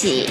[0.00, 0.24] 在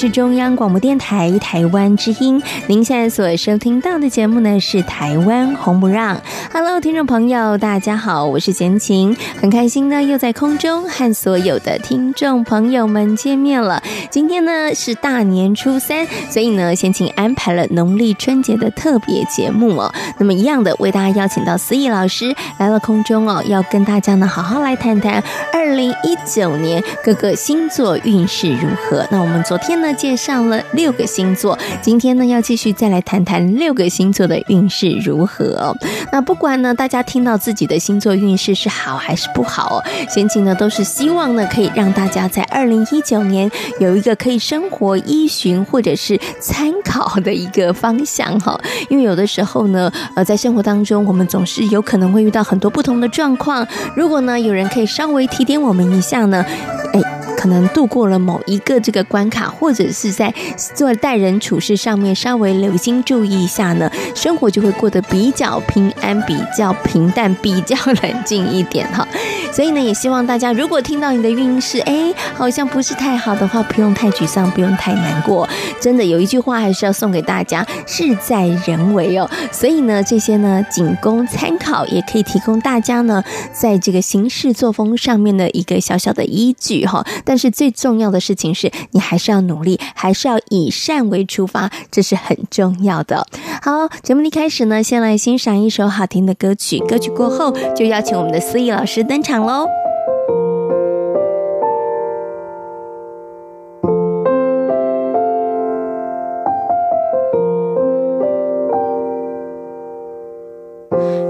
[0.00, 6.16] 是中央广播电台台湾之音，您现在所收听到的节目呢是《台湾红不让》。
[6.52, 13.82] Hello，听众朋友，大家好，我是贤琴，很开心呢又在空中和所有的听众朋友们见面了。
[14.10, 19.94] 今天呢是大年初三，所以呢先请安排了农历春节的特别节目哦。
[20.18, 29.06] 那么一样的为大家邀请到思逸老师来了空中哦，要跟大家呢好好来谈谈二零一九年各个星座运势如何。
[29.10, 29.78] 那我们昨天。
[29.78, 35.76] 呢介绍了六个星座，今天呢要继续再来谈谈六个星座的运势如何哦。
[36.10, 43.50] 那不管呢大家听到自己的星座运势是好还是不好哦，贤琴呢都是希望呢可以让大家在二零一九年
[43.80, 48.58] 有一个可以生活依循或者是参考的一个方向哈。
[48.88, 56.44] 因为有的时候呢，呃，在生活当中我们总是有可能会遇到很多不同的状况，如果呢有人可以稍微提点我们一下呢，
[56.92, 57.02] 哎。
[57.38, 60.34] 可能度过了某一个这个关卡，或者是在
[60.74, 69.06] 做待人处事上面稍微留心注意一下呢，生活就会过得比较平安、比较平淡、比较冷静一点哈。
[69.52, 75.48] 所以呢，也希望大家如果听到你的运势，哎，好像不是太好的话，不用太沮丧，不用太难过。
[75.80, 79.28] 真的有一句话还是要送给大家：事在人为哦。
[79.50, 87.04] 所以呢，这些呢仅供参考，也可以提供大家呢在这个行事作风上面的一个小小的依据哈。
[87.24, 93.26] 但是最重要的事情是你还是要努力，还是要以善为出发，这是很重要的。
[93.62, 96.78] 好，节目一开始呢，先来欣赏一首好听的歌曲。
[96.80, 99.66] 歌曲过后，就邀请我们的思怡老师登场喽。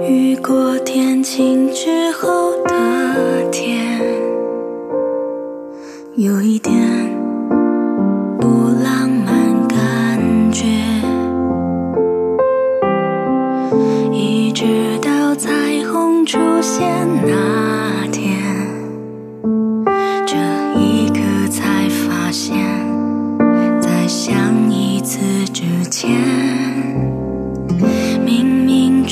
[0.00, 4.00] 雨过天晴之后的天。
[6.16, 6.87] 有一点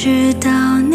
[0.07, 0.86] 直到。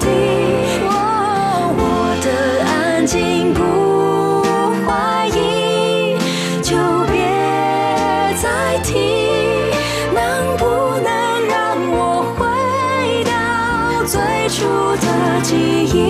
[0.00, 0.06] 地
[0.88, 2.28] 我的
[2.64, 3.60] 安静不
[4.86, 6.16] 怀疑
[6.62, 6.76] 就
[7.10, 7.14] 别
[8.42, 8.94] 再提
[10.14, 10.64] 能不
[11.04, 11.08] 能
[11.48, 14.66] 让我回到最初
[14.96, 15.06] 的
[15.42, 16.09] 记忆？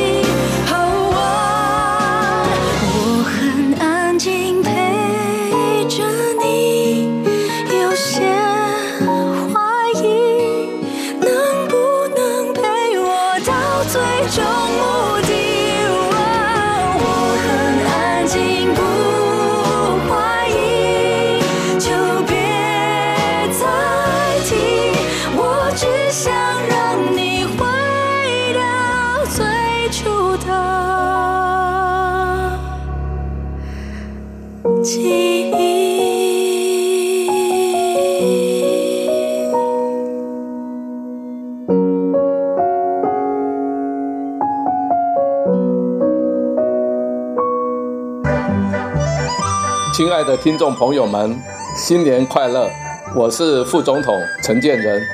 [50.31, 51.37] 的听众朋友们，
[51.75, 52.69] 新年快乐！
[53.13, 55.05] 我是副总统陈建仁。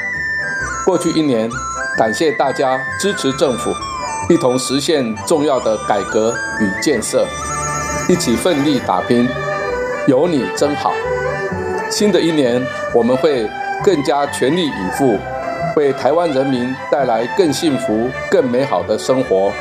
[0.86, 1.50] 过去一年，
[1.98, 3.74] 感谢大家支持政府，
[4.30, 7.26] 一同实现重要的改革与建设，
[8.08, 9.28] 一起奋力打拼，
[10.06, 10.94] 有你真好。
[11.90, 12.64] 新的一年，
[12.94, 13.50] 我们会
[13.84, 15.18] 更加全力以赴，
[15.76, 19.52] 为台湾人民带来更幸福、更美好的生活。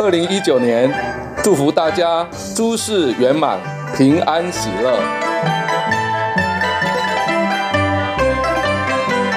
[0.00, 0.92] 二零一九年，
[1.44, 2.26] 祝福大家
[2.56, 3.77] 诸事圆满。
[3.97, 4.99] 平安喜乐。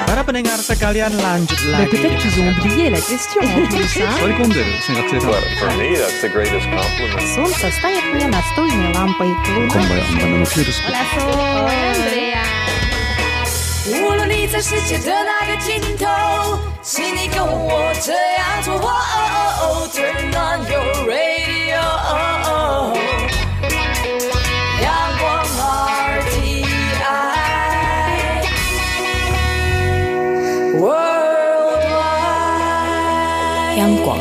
[0.07, 1.91] Para pendengar sekalian lanjut lagi.
[1.93, 4.09] Peut-être qu'ils ont oublié la question en plus, hein?
[5.59, 7.21] For me, that's the greatest compliment.
[7.35, 9.29] Солнце стоит мне настольной лампой.
[9.69, 10.01] Hola,
[10.45, 10.65] Sol.
[11.69, 12.43] Andrea.
[13.89, 16.05] 无论你在世界的哪个尽头，
[16.81, 18.73] 请你跟我这样做。
[19.93, 21.79] Turn on your radio.
[33.82, 34.16] 央广，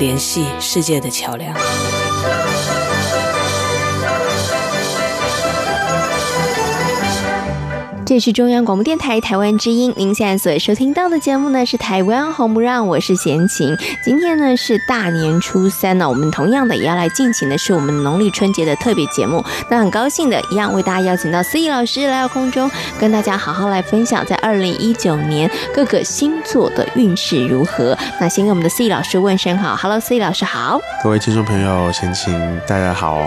[0.00, 1.54] 联系世界的桥梁。
[8.06, 13.76] 这是中央广播电台台湾之音，您现在所收听到的节目呢是《台湾红不让》，我是贤琴。
[14.00, 19.44] 今天呢是大年初三呢，我们同样的也要来进行的是我们农历春节的特别节目。
[19.68, 27.98] 那很高兴的一样为大家邀请到思怡老师来到空中，跟大家好好来分享在二零一九年各个星座的运势如何。
[28.20, 30.78] 那先跟我们的思怡老师问声好，Hello，思怡老师好。
[31.02, 32.32] 各位听众朋友，贤琴
[32.68, 33.18] 大家好。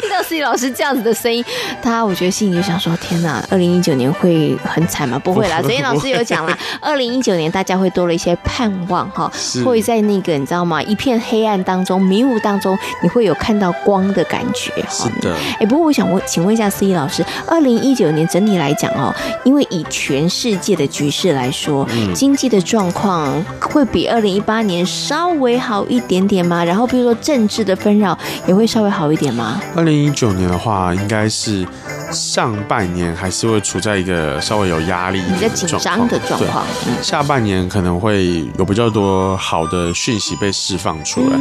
[0.00, 1.44] 听 到 思怡老师这样子的声音，
[1.82, 3.44] 他我觉得心里就想说：天哪！
[3.50, 5.18] 二零一九年会很惨吗？
[5.22, 6.56] 不会啦，昨天老师有讲啦。
[6.80, 9.30] 二零一九年大家会多了一些盼望哈，
[9.64, 10.82] 会在那个你知道吗？
[10.82, 15.04] 一片黑暗当中、迷雾当中，你会有看到光的感觉哈。
[15.04, 15.36] 是的。
[15.58, 19.14] 哎，不过我想问，请问一下思怡老师，二零一九年整体来讲哦，
[19.44, 26.64] 因为以全世界的局势来说，嗯、经济的状况会比二零一八年稍微好一点点吗？
[26.64, 28.16] 然后比如说政治的纷扰
[28.46, 29.60] 也会稍微好一点吗？
[29.74, 31.66] 二零一九年的话，应该是。
[32.12, 36.64] 上半年还是会处在一个稍微有压力、比较紧张的状况，
[37.02, 41.38] 下半年可能会有比较多好的讯息被释放出来。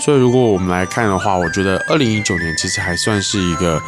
[0.00, 3.80] 所以，如果我们来看的话，我觉得二零一九年其实还算是一个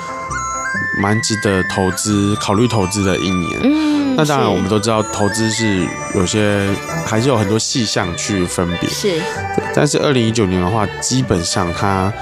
[1.00, 3.60] 蛮值得投资、考虑投资的一年。
[3.62, 6.68] 嗯，那当然，我们都知道投资是有些
[7.06, 8.90] 还是有很多细项去分别。
[8.90, 9.22] 是，
[9.74, 12.12] 但是二零一九年的话，基本上它。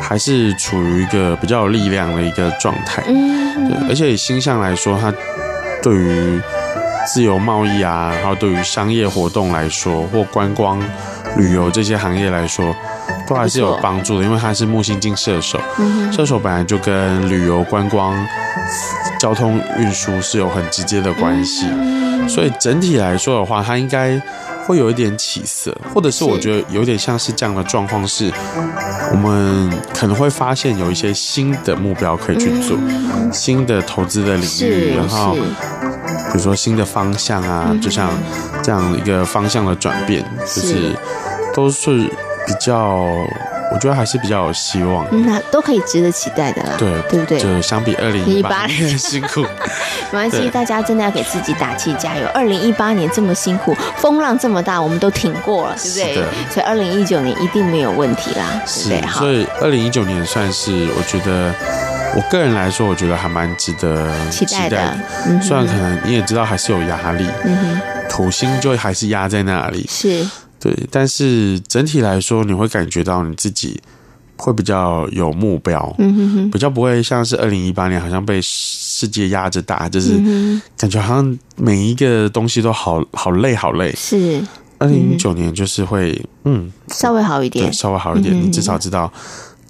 [0.00, 5.12] 还是处于一个比较有力量的一个状态，嗯，对，而且以星象来说，它
[5.82, 6.40] 对于
[7.06, 10.80] 自由贸易啊，然后对于商业活动来说，或观光
[11.36, 12.74] 旅游这些行业来说，
[13.26, 15.60] 都还是有帮助的，因为它是木星进射手，
[16.12, 18.14] 射手本来就跟旅游观光、
[19.18, 21.66] 交通运输是有很直接的关系，
[22.28, 24.20] 所以整体来说的话，它应该。
[24.66, 28.32] 会有一点起色，或者是我觉得有点像是这样的状况，是
[29.12, 32.76] 我们可能会发现有一些新的目标可以去做，
[33.32, 38.10] 新的投资的领域，然后比如说新的方向啊，就像
[38.62, 40.92] 这样一个方向的转变，就是。
[41.54, 42.06] 都是
[42.46, 43.06] 比较。
[43.72, 47.38] 我觉得还是比较有希望，嗯，那都可以值得期待的啦，对对不对？
[47.38, 49.42] 就相比二零一八年辛苦，
[50.12, 52.26] 没关系，大家真的要给自己打气加油。
[52.34, 56.14] 二零一八年这么辛苦，风浪这么大，我们都挺过了，对不对？
[56.50, 59.12] 所以二零一九年一定没有问题啦，是对不对？
[59.12, 61.52] 所以二零一九年算是我觉得，
[62.14, 64.96] 我个人来说，我觉得还蛮值得期待的。
[65.42, 70.24] 虽然可能你也知道还是有压力，嗯哼，土星就还是压在那里，是。
[70.58, 73.80] 对，但是整体来说，你会感觉到你自己
[74.36, 80.20] 会比较有目标，嗯哼哼，比较不会像是二零一八年，好像被世界压着打，就是
[80.76, 83.92] 感觉好像每一个东西都好好累，好累。
[83.96, 84.42] 是
[84.78, 89.10] 二零一九年就是会，嗯，稍微好一点，对，稍微好一点，嗯哼哼，你至少知道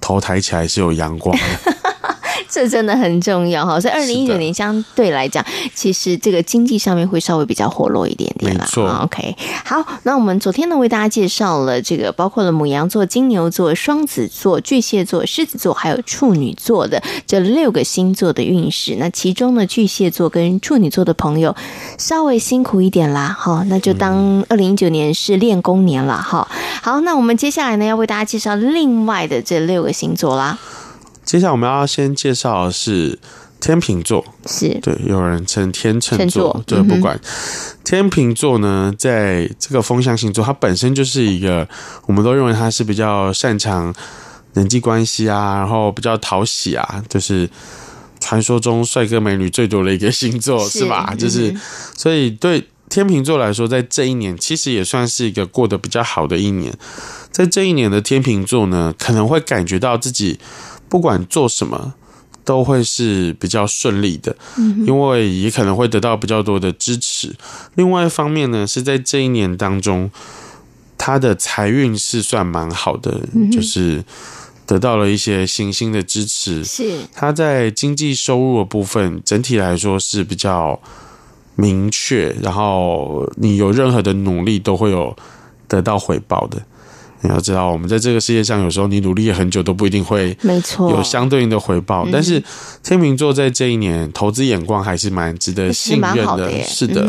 [0.01, 1.73] 头抬起来是有阳光的。
[2.49, 8.61] 这真的很重要哈，所以二零一九年相对来讲，其实这个经济上面会稍微比较活络一点点啦。
[8.61, 9.35] 没错，OK，
[9.65, 18.95] 好，那我们昨天呢为大家介绍了这个包括了母羊座、金牛座、双子座、巨蟹座、狮子座还有处女座的这六个星座的运势。
[18.97, 21.55] 那其中呢，巨蟹座跟处女座的朋友
[21.97, 26.47] 稍微辛苦一点啦，哈，那就当二零一九年是练功年了哈。
[26.81, 30.57] 好，那我们接下来呢要为大家介绍另外的这六个星座啦。
[31.27, 33.19] 接下来我们要先介绍的是
[33.59, 34.79] 天秤座，是。
[34.81, 37.19] 对，有人称天秤座，对，不管。
[37.83, 41.67] 天秤座呢，在这个风象星座，它本身就是一个，
[42.05, 43.93] 我们都认为它是比较擅长
[44.53, 47.49] 人际关系啊，然后比较讨喜啊，就是
[48.21, 51.13] 传说中帅哥美女最多的一个星座，是，是吧？
[51.19, 51.53] 就是，
[51.97, 56.73] 所以对天秤座来说，在这一年其实也算是一个过得比较好的一年，
[57.31, 60.39] 在这一年的天秤座呢，可能会感觉到自己。
[60.89, 61.93] 不管做什么，
[62.43, 64.35] 都会是比较顺利的，
[64.85, 67.35] 因为也可能会得到比较多的支持。
[67.75, 70.09] 另外一方面呢，是在这一年当中，
[70.97, 73.19] 他的财运是算蛮好的，
[73.51, 74.03] 就是
[74.65, 76.63] 得到了一些行星的支持。
[76.63, 80.79] 是他在经济收入的部分，整体来说是比较
[81.55, 85.13] 明确，然后你有任何的努力都会有
[85.67, 86.63] 得到回报的。
[87.21, 92.07] 你要知道，我们在这个世界上，有时候你努力了很久都不一定会没错有相对应的回报。
[92.11, 92.41] 但是
[92.83, 97.07] 天秤座在这一年投资眼光还是蛮值得信任的，是的。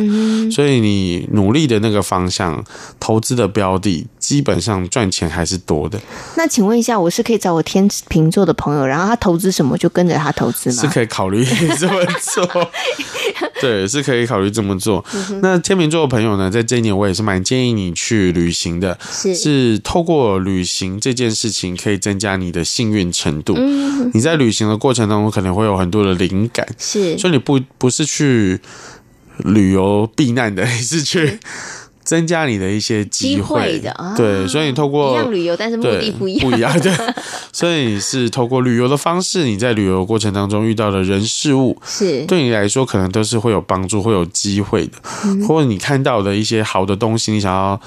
[0.51, 2.65] 所以你努力的那个方向，
[2.99, 5.99] 投资的标的，基本上赚钱还是多的。
[6.37, 10.83] 那请问一下，我是可以找我天秤座的朋友，然后他投资什么就跟着他投资吗？
[10.83, 11.43] 是可以考虑
[11.79, 12.71] 这么做，
[13.59, 15.03] 对，是可以考虑这么做。
[15.41, 23.55] 那天秤座的朋友呢，在这一年我也是蛮建议你去旅行的，是是透过旅行这件事情，可以增加你的幸运程度。
[23.57, 26.69] 嗯，你在旅行的过程当中，可能会有很多的灵感。
[26.77, 28.61] 是，所以你不不是去
[29.39, 31.39] 旅游避难的， 你是去
[32.09, 33.93] 增加你的一些机会，的。
[33.93, 36.81] 啊，对，所以你透过一样旅游，但是目的不一样，不一样。
[36.81, 36.91] 对，
[37.53, 44.93] 所以你是透过旅游的方式，你在旅游过程当中遇到的人事物，是对你来说可能都是会有帮助、会有机会的。
[45.27, 47.79] 嗯，或者你看到的一些好的东西，你想要。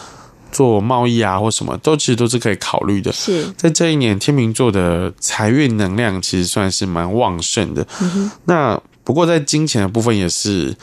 [0.54, 3.10] 做贸易啊，或什么都其实都是可以考虑的。
[3.14, 7.88] 是在这一年，天秤座的财运能量其实算是蛮旺盛的。
[8.02, 10.76] 嗯、那不过在金钱的部分也是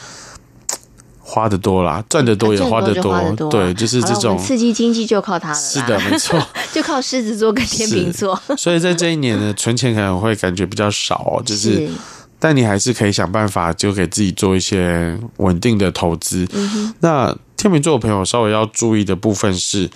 [1.30, 3.12] 花得多啦，赚得多也花得多。
[3.36, 5.54] 多对，就是这种刺激经济就靠它了。
[5.54, 6.40] 是的，没错，
[6.72, 8.40] 就靠狮子座跟天秤座。
[8.56, 11.90] 所以在这一年呢，存钱可能会感觉比较少哦， 就是，是
[12.38, 16.48] 但你还是可以想办法，就给自己做一些稳定的投资。
[16.54, 17.36] 嗯、那。
[17.58, 19.90] 天秤座的朋友稍微要注意的部分是，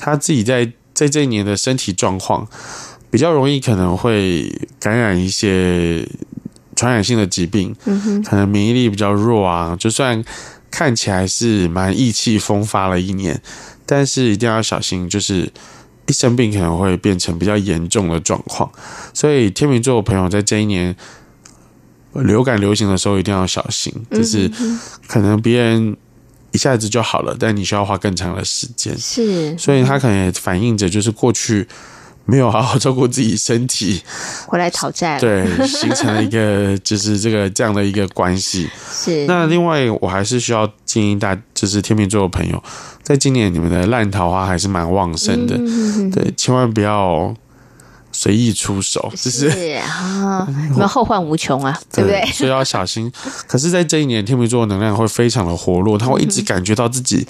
[0.00, 2.44] 他自己在在这一年的身体状况
[3.08, 6.04] 比较容易可能会感染一些
[6.74, 7.72] 传染性的疾病，
[8.28, 9.76] 可能免疫力比较弱啊。
[9.78, 10.20] 就算
[10.74, 13.40] 看起来是蛮意气风发了一年，
[13.86, 15.52] 但是一定要小心，就是
[16.08, 18.68] 一生病可能会变成比较严重的状况。
[19.12, 20.96] 所以天秤座的朋友在这一年
[22.12, 24.50] 流感流行的时候一定要小心，就是
[25.06, 25.96] 可能别人。
[26.50, 28.96] 一下子就好了，但你需要花更长的时间。
[28.96, 31.66] 是，所以它可能也反映着，就是过去
[32.26, 34.02] 没有好好照顾自己身体，
[34.46, 35.20] 回来讨债了。
[35.20, 38.68] 对，形成了一个 就是这个这样的一个关系。
[38.90, 39.26] 是。
[39.26, 42.62] 那另外，我还是需要建议大，就是天秤座的朋友，
[43.02, 45.56] 在今年你们的烂桃花还是蛮旺盛的。
[45.58, 46.10] 嗯。
[46.10, 47.34] 对，千万不要。
[48.16, 49.48] 随意出手，就是
[49.80, 52.24] 啊， 你们后患无穷啊，对不对？
[52.26, 53.10] 所以要小心。
[53.48, 57.26] 可是，在这一年，天秤座的能量会非常的活络，他会一直感觉到自己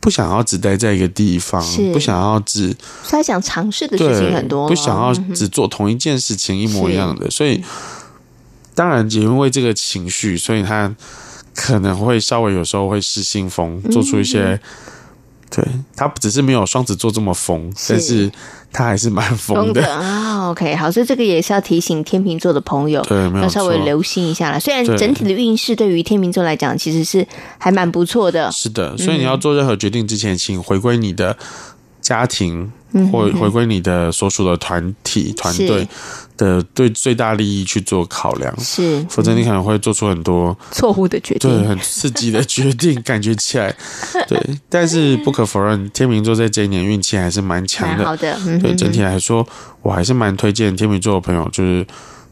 [0.00, 1.62] 不想要只待在一个地方，
[1.92, 2.74] 不想要只，
[3.08, 7.62] 他想尝试的事情很多，不想要只做同一件事情一模一样的，所以
[8.74, 10.94] 当然也因为这个情绪，所以他
[11.54, 14.54] 可能会稍微有时候会失心疯，做出一些。
[14.54, 14.60] 嗯
[15.50, 17.86] 对，他只是没有双子座这么疯，是。
[17.88, 18.30] 但是
[18.72, 20.46] 他还是蛮疯的啊。
[20.46, 24.58] Oh, OK，好，所以这个也是要提醒天秤座的朋友，对，没有要稍微留心一下啦。
[24.58, 27.26] 虽然整体的运势对于天秤座来讲，其实是
[27.58, 28.50] 还蛮不错的。
[28.52, 31.36] 是的，所以你要做任何决定之前，请回归你的
[32.00, 32.72] 家庭。
[33.12, 35.86] 或回归你的所属的团体团队
[36.38, 43.76] 的对最大利益去做考量，是，否则你可能会做出很多错误的决定，对，很刺激的决定， 感觉起来，
[44.26, 44.40] 对。
[44.70, 49.46] 但是不可否认，天秤座在这一年运气还是蛮强的，好的，对，整体来说，
[49.82, 51.86] 我还是蛮推荐天秤座的朋友，就是。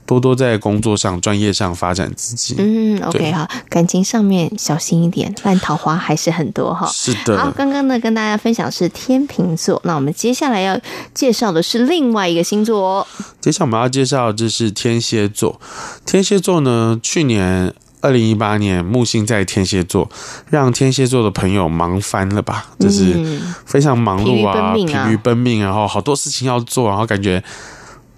[0.07, 2.55] 多多在工作上、专业上发展自己。
[2.59, 6.87] 嗯，OK，好，感情上面小心一点，烂桃花还是很多哈。
[6.87, 7.37] 是的。
[7.37, 10.81] 好，刚刚呢跟大家分享是天秤座，那我们接下来要
[11.13, 13.07] 介绍的是另外一个星座哦。
[13.41, 15.61] 接下来我们要介绍的就是天蝎座。
[16.07, 20.09] 天蝎座呢，去年二零一八年木星在天蝎座，
[20.49, 22.67] 让天蝎座的朋友忙翻了吧？
[22.79, 27.43] 就是非常忙碌啊，疲于奔命，然后好多事情要做，然后感觉。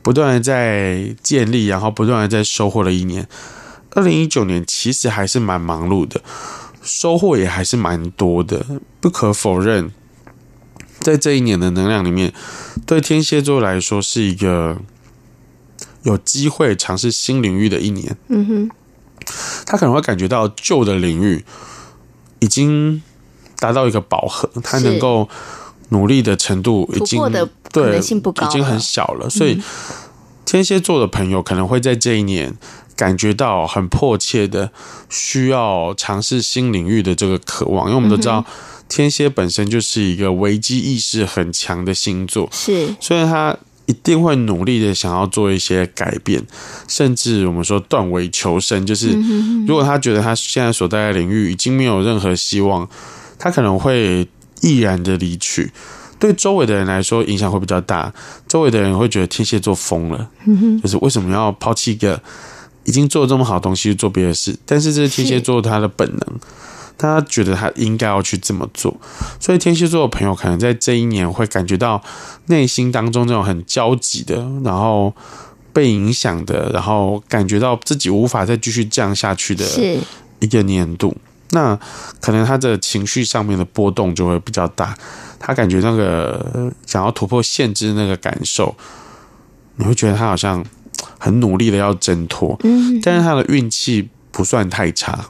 [0.08, 3.28] 不断的在建立，然后不断的在收获了一年。
[3.90, 6.22] 二零一九年其实还是蛮忙碌的，
[6.80, 8.64] 收获也还是蛮多的。
[9.00, 9.92] 不可否认，
[11.00, 12.32] 在这一年的能量里面，
[12.86, 14.78] 对天蝎座来说是一个
[16.04, 18.16] 有机会尝试新领域的一年。
[18.28, 18.70] 嗯哼，
[19.66, 21.44] 他可能会感觉到旧的领域
[22.38, 23.02] 已经
[23.58, 25.28] 达到一个饱和，他能够。
[25.90, 27.20] 努力的程度已经
[27.72, 29.60] 对，已经很小了，所以
[30.44, 32.54] 天蝎座的朋友可能会在这一年
[32.96, 34.70] 感觉到很迫切的
[35.08, 38.44] 需要尝试新领域的这个渴望，因为我们都知道
[38.88, 46.42] 天蝎本身就是一个危机意识很强的星座，是，所以他一定会努力的想要做一些改变，
[46.86, 49.10] 甚至我们说断尾求生，就是
[49.66, 52.88] 如果他觉得他现在所在的领域已经没有任何希望，
[53.38, 54.28] 他可能会。
[54.60, 55.70] 毅然的离去，
[56.18, 58.12] 对周围的人来说影响会比较大。
[58.46, 60.28] 周围的人会觉得天蝎座疯了，
[60.82, 62.20] 就是为什么要抛弃一个
[62.84, 64.56] 已经做这么好的东西去做别的事？
[64.66, 66.40] 但是这是天蝎座他的本能，
[66.96, 68.96] 他觉得他应该要去这么做。
[69.38, 72.02] 所以天蝎座的朋友可能在这一年会感觉到
[72.46, 75.14] 内心当中那种很焦急的，然后
[75.72, 79.64] 被影响的，然后感觉到自己无法再继续这样下去的
[80.40, 81.16] 一个年度。
[81.52, 81.74] 那
[82.20, 84.94] 可能他的情绪上面的波动就会比较大，
[85.38, 88.76] 他感觉那个想要突破限制那个感受，
[89.76, 90.62] 你会觉得他好像
[91.18, 95.24] 很努力的要挣脱，嗯，但是他的运气不算太差，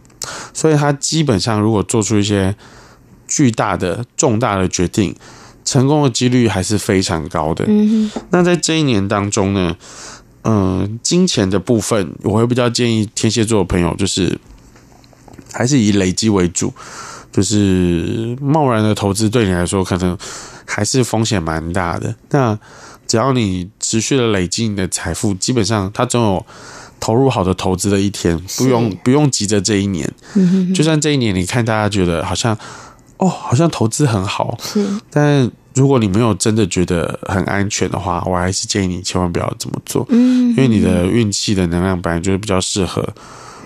[0.53, 2.53] 所以他基本上如果做出一些
[3.29, 5.15] 巨大的重大的决定，
[5.65, 7.65] 成功的几率还是非常高的。
[7.69, 9.77] 嗯，那在这一年当中呢，
[10.43, 14.37] 嗯，金钱的部分，我会比较建议天蝎座的朋友就是。
[15.53, 16.73] 还是以累积为主，
[17.33, 20.17] 就是贸然的投资对你来说可能
[20.65, 22.15] 还是风险蛮大的。
[22.31, 22.59] 那
[23.07, 26.47] 只要你持续的累积你的财富，基本上它总有
[27.01, 30.11] 投入好的投资的一天，不用不用急着这一年。
[30.75, 32.57] 就算这一年你看大家觉得好像
[33.17, 40.05] 哦，好像投资很好，是，但如果你没有真的觉得很安全的话，我还是建议你千万不要这么做。
[40.11, 43.03] 嗯，因为你的运气的能量本来就是比较适合。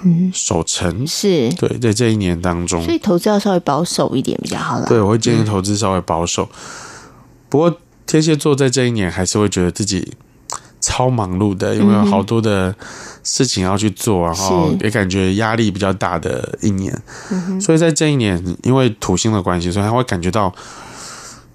[0.04, 4.86] 嗯，守成是对，在这一年当中，所以投资要稍微保守一点比较好啦。
[4.88, 6.42] 对，我会建议投资稍微保守。
[6.42, 6.58] 嗯、
[7.48, 10.14] 不过天蝎座在这一年还是会觉得自己
[10.80, 12.74] 超忙碌的，因为有好多的
[13.22, 17.00] 事情要去做，然后也感觉压力比较大的一年。
[17.60, 20.52] 所以在这一年，因为土星的关系，所以他会感觉到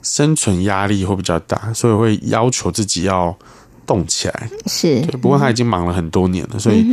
[0.02, 3.38] 生存压力会比较大，所以会要求自己要。
[3.88, 6.86] 动起来是，不过他已经忙了很多年了，所以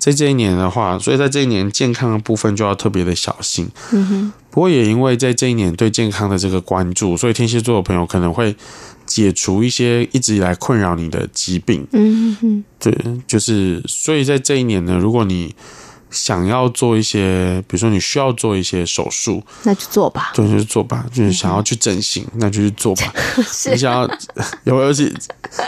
[0.00, 3.68] 在这一年的话，所以在这一年健康的部分就要特别的小心。
[3.92, 8.56] 嗯哼，不过也因为在这一年对健康的这个关注，所以天蝎座的朋友可能会
[9.06, 11.86] 解除一些一直以来困扰你的疾病。
[11.92, 12.92] 嗯哼，对，
[13.26, 15.54] 就是所以在这一年呢，如果你。
[16.10, 20.32] 想要做一些，比如说你需要做一些手术，那就做吧。
[20.34, 21.06] 对，就是做吧。
[21.12, 23.12] 就是想要去整形，嗯、那就去做吧。
[23.70, 24.10] 你想要
[24.64, 25.12] 有而且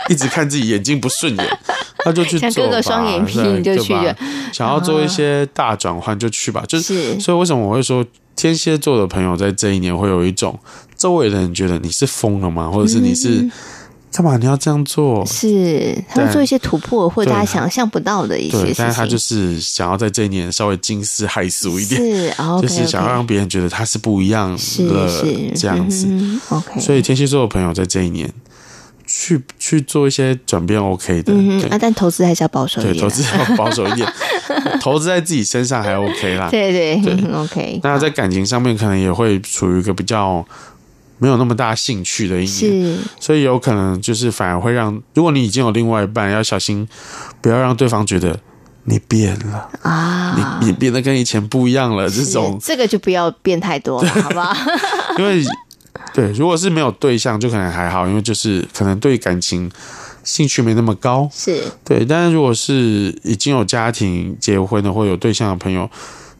[0.09, 1.59] 一直看自己眼睛不顺眼，
[2.05, 2.55] 那就去做吧。
[2.55, 3.93] 割个双眼皮你就去。
[4.51, 6.63] 想要做一些大转换就去吧。
[6.67, 10.59] 就是，所以为什么我会说天蝎座的朋友在这一年会有一种
[10.97, 12.69] 周围的人觉得你是疯了吗？
[12.69, 13.49] 或者是你是
[14.13, 15.25] 干嘛你要这样做？
[15.25, 18.75] 是他会做一些突破，或大家想象不到的一些事情。
[18.77, 24.57] 但是他就是想要在这一年稍微惊世骇俗一点，是，okay, 就是想要让别人觉得他是不一样的，
[25.09, 26.05] 是这样子。
[26.07, 28.31] 嗯、OK，所以天蝎座的朋友在这一年
[29.07, 31.33] 去去做一些转变，OK 的。
[31.35, 34.07] 嗯啊，但投资还是要保守一点，对，投资要保守一点，
[34.79, 36.49] 投资在自己身上还 OK 啦。
[36.51, 37.79] 对对对，对，OK。
[37.81, 40.45] 那在感情上面可能也会处于一个比较。
[41.19, 46.87] 没有那么大兴趣的一年，所以有可能就是反而会让，如果你已经有另外一半，要小心，
[47.39, 48.37] 不要让对方觉得
[48.85, 52.09] 你变了啊，你你变得跟以前不一样了。
[52.09, 54.53] 这种这个就不要变太多了，好吧？
[55.17, 55.41] 因为
[56.13, 59.71] 对，如果是没有对象，就可能还好，因为就是可能对感情
[60.23, 62.03] 兴趣没那么高，是对。
[62.03, 65.89] 但是如果是已经有家庭、结婚的或有对象的朋友，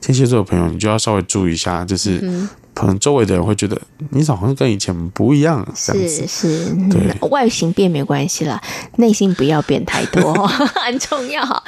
[0.01, 2.49] 天蝎座的朋友，你就要稍微注意一下，就是。
[2.73, 8.59] 嗯可能周围的人会觉得你好像跟以前不一样，是是，对，外形变没关系啦，
[8.97, 10.33] 内心不要变太多，
[10.83, 11.45] 很重要。
[11.45, 11.63] 好，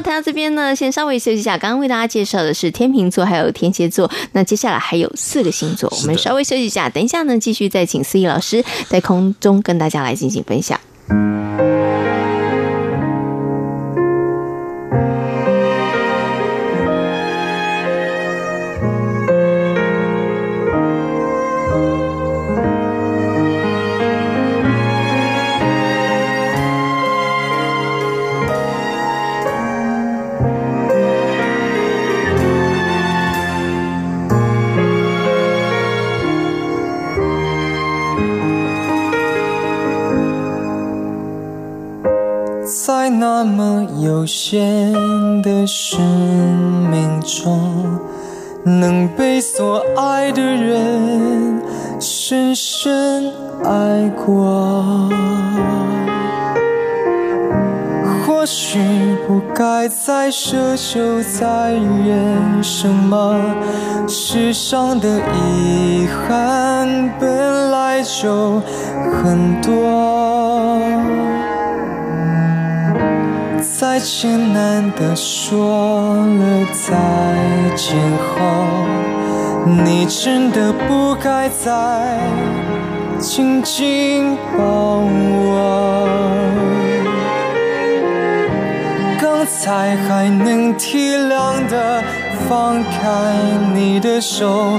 [0.00, 1.58] 谈到这边呢，先稍微休息一下。
[1.58, 10.80] 刚刚为大家介绍的是天秤座还有天蝎座，那接下来还有四个星座，我们稍微休息一下，等一下呢，继续再请思怡老师在空中跟大家来进行分享。
[42.92, 44.92] 在那么有限
[45.42, 46.00] 的生
[46.90, 48.00] 命中，
[48.64, 51.62] 能被所爱的人
[52.00, 55.08] 深深爱过。
[58.26, 58.80] 或许
[59.24, 63.40] 不该再奢求再认什么，
[64.08, 68.60] 世上的遗憾本来就
[69.22, 71.29] 很多。
[73.60, 78.40] 再艰难的说了再见后，
[79.84, 82.18] 你真的不该再
[83.18, 86.08] 紧紧抱我。
[89.20, 92.02] 刚才还能体谅的
[92.48, 93.34] 放开
[93.74, 94.78] 你的手，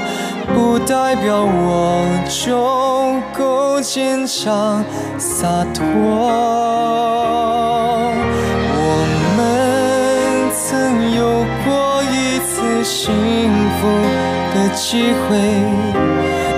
[0.54, 4.84] 不代表我就够坚强
[5.20, 7.61] 洒脱。
[11.16, 13.14] 有过一次幸
[13.80, 13.88] 福
[14.54, 15.38] 的机会，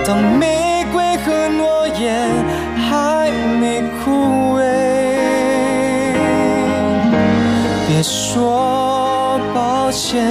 [0.06, 2.30] 当玫瑰和诺言
[2.76, 4.62] 还没枯萎，
[7.88, 10.24] 别说抱歉，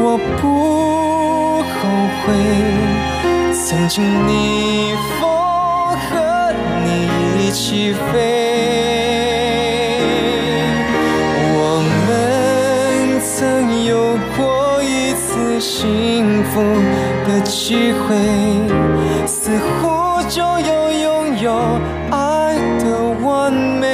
[0.00, 1.78] 我不后
[2.22, 2.26] 悔，
[3.52, 5.28] 曾经逆风
[6.08, 6.52] 和
[6.84, 6.86] 你
[7.38, 9.07] 一起飞。
[15.70, 16.62] 幸福
[17.26, 18.16] 的机会，
[19.26, 21.52] 似乎就要拥有
[22.10, 22.84] 爱的
[23.22, 23.86] 完美。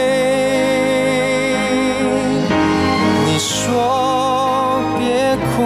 [3.27, 5.65] 你说别哭，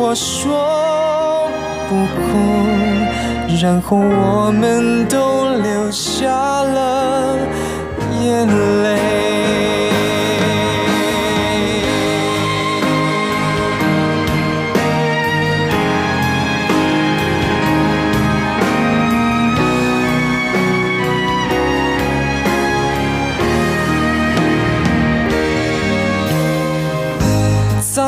[0.00, 1.46] 我说
[1.86, 2.24] 不哭，
[3.62, 7.36] 然后我们都流下了
[8.22, 8.48] 眼
[8.82, 9.33] 泪。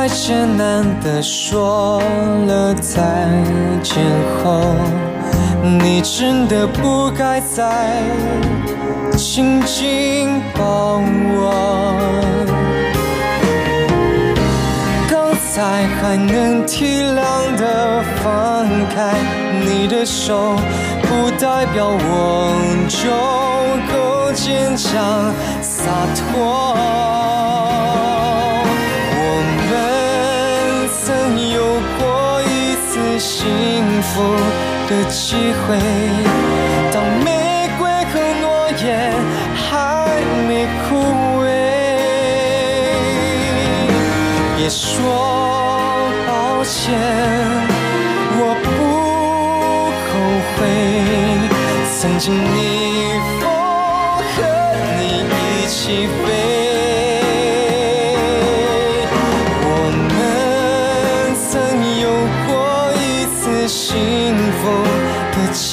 [0.09, 2.01] 艰难的说
[2.47, 3.29] 了再
[3.83, 3.97] 见
[4.43, 4.61] 后，
[5.63, 8.03] 你真的不该再
[9.17, 12.01] 紧紧抱我。
[15.09, 19.15] 刚才还能体谅的放开
[19.65, 20.57] 你的手，
[21.03, 22.53] 不代表我
[22.89, 22.99] 就
[23.93, 26.77] 够坚强洒脱。
[33.19, 34.23] 幸福
[34.89, 35.79] 的机会
[36.93, 39.11] 当玫瑰和诺言
[39.55, 40.97] 还没枯
[41.41, 41.45] 萎
[44.57, 46.95] 别说抱歉
[48.39, 48.67] 我不
[50.07, 50.13] 后
[50.53, 50.59] 悔
[51.99, 53.43] 曾经逆风
[54.35, 54.37] 和
[54.99, 55.25] 你
[55.63, 56.66] 一起飞。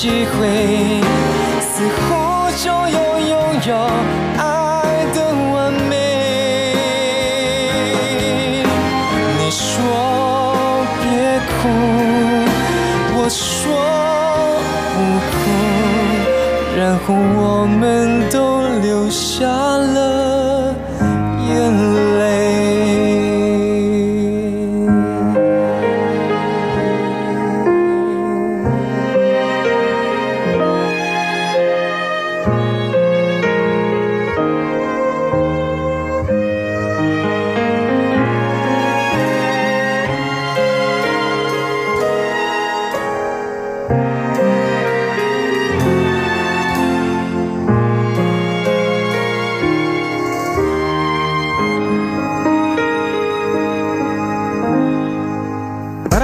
[0.03, 0.99] 机会，
[1.61, 3.31] 似乎就有拥
[3.65, 3.71] 有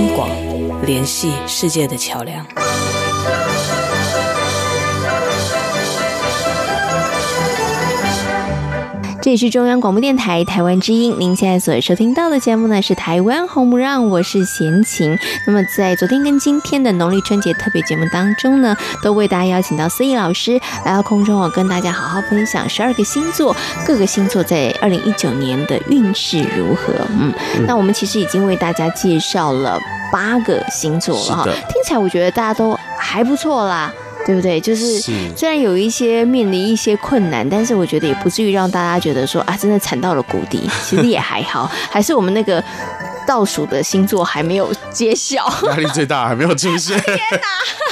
[0.00, 0.30] 央广
[0.86, 2.59] 联系世界的桥梁。
[9.22, 15.14] 这里是中央广播电台台湾之音，您现在所收听到的节目呢是台湾红不让，我是贤琴。
[15.46, 23.54] 那么在昨天跟今天的农历春节特别节目当中呢，都为大家邀请到思怡老师来到空中，我跟大家好好分享十二个星座，
[23.86, 26.94] 各个星座在二零一九年的运势如何。
[27.10, 27.30] 嗯，
[27.66, 29.78] 那我们其实已经为大家介绍了
[30.10, 33.92] 八个星座了哈，听起来我觉得大家都还不错啦。
[34.26, 34.60] 对不对？
[34.60, 35.00] 就是
[35.36, 40.68] 虽然有一些面临一些困难，但是我觉得也不至于让大家觉得说啊，真的惨到了谷底。
[40.84, 42.62] 其实也还好， 还是我们那个
[43.26, 46.98] 倒数的星座还没有揭晓，压力最大还没有出现。
[47.02, 47.89] 天哪！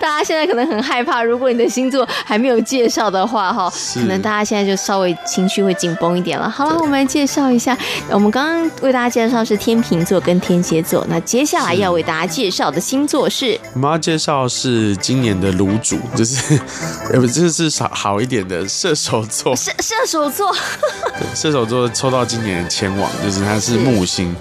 [0.00, 6.48] 大家现在可能很害怕，如果你的星座还没有介绍的话，哈，可能大家现在就稍微情绪会紧绷一点了。
[6.48, 7.76] 好了，我们来介绍一下，
[8.10, 16.58] 我们刚刚为大家介绍是天秤座跟天蝎座，那接下来要为大家介绍的星座是，我们要介绍是今年的卤主，就是
[17.12, 19.54] 呃不，这是好好一点的射手座。
[19.56, 20.54] 射射手座，
[21.18, 24.34] 对，射手座抽到今年的签王，就是它是木星，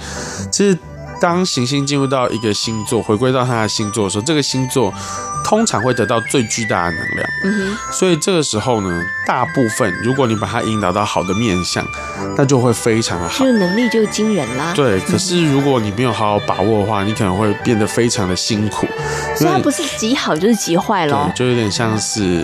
[0.52, 0.78] 其实。
[1.20, 4.94] 当行星进入到一个星座，回归到它的星座的时候，这个星座
[5.44, 7.30] 通常会得到最巨大的能量。
[7.44, 7.78] 嗯哼。
[7.92, 11.86] 所以这个时候呢，大部分如果你把它引导到好的面相，
[12.38, 13.46] 那就会非常的好。
[13.46, 14.74] 就能力就惊人啦。
[14.76, 15.00] 对。
[15.02, 18.88] 可是如果你没有好好把握的话，你可能会变得非常的辛苦。
[19.36, 21.32] 所以它不是极好就是极坏了。
[21.36, 22.44] 对，就有点像是，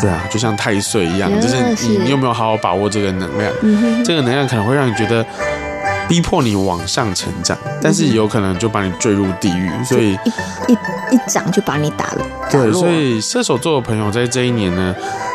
[0.00, 1.56] 对啊，就像太岁一样，就是
[1.88, 3.52] 你你有没有好好把握这个能量？
[3.62, 4.04] 嗯哼。
[4.04, 5.24] 这个能量可能会让你觉得。
[6.08, 12.26] 逼迫你往上成长，但是有可能就把你坠入地狱，所以一一一掌就把你打了。
[12.50, 14.94] 对，所以射手座的朋友在这一年呢，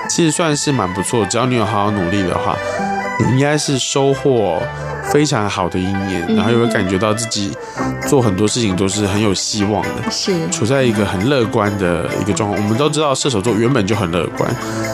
[0.10, 1.24] 其实算是蛮不错。
[1.28, 2.58] 只要你有好好努力的话，
[3.20, 4.60] 你应该是收获
[5.12, 7.56] 非常好的一年，然后也会感觉到自己
[8.08, 12.60] 做很多事情都是很有希望的，是处在一个很乐观的一个状况。
[12.60, 14.50] 我们都知道射手座原本就很乐观，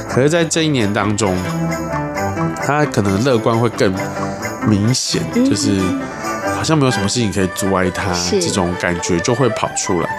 [0.09, 1.33] 可是在这一年当中，
[2.65, 3.93] 他可能乐观会更。
[4.67, 5.79] 明显就是
[6.55, 10.09] 好像没有什么事情可以阻碍他，这种感觉就会跑出来。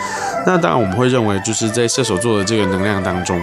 [0.46, 3.40] 那当然我们会认为，就是在射手座的这个能量当中，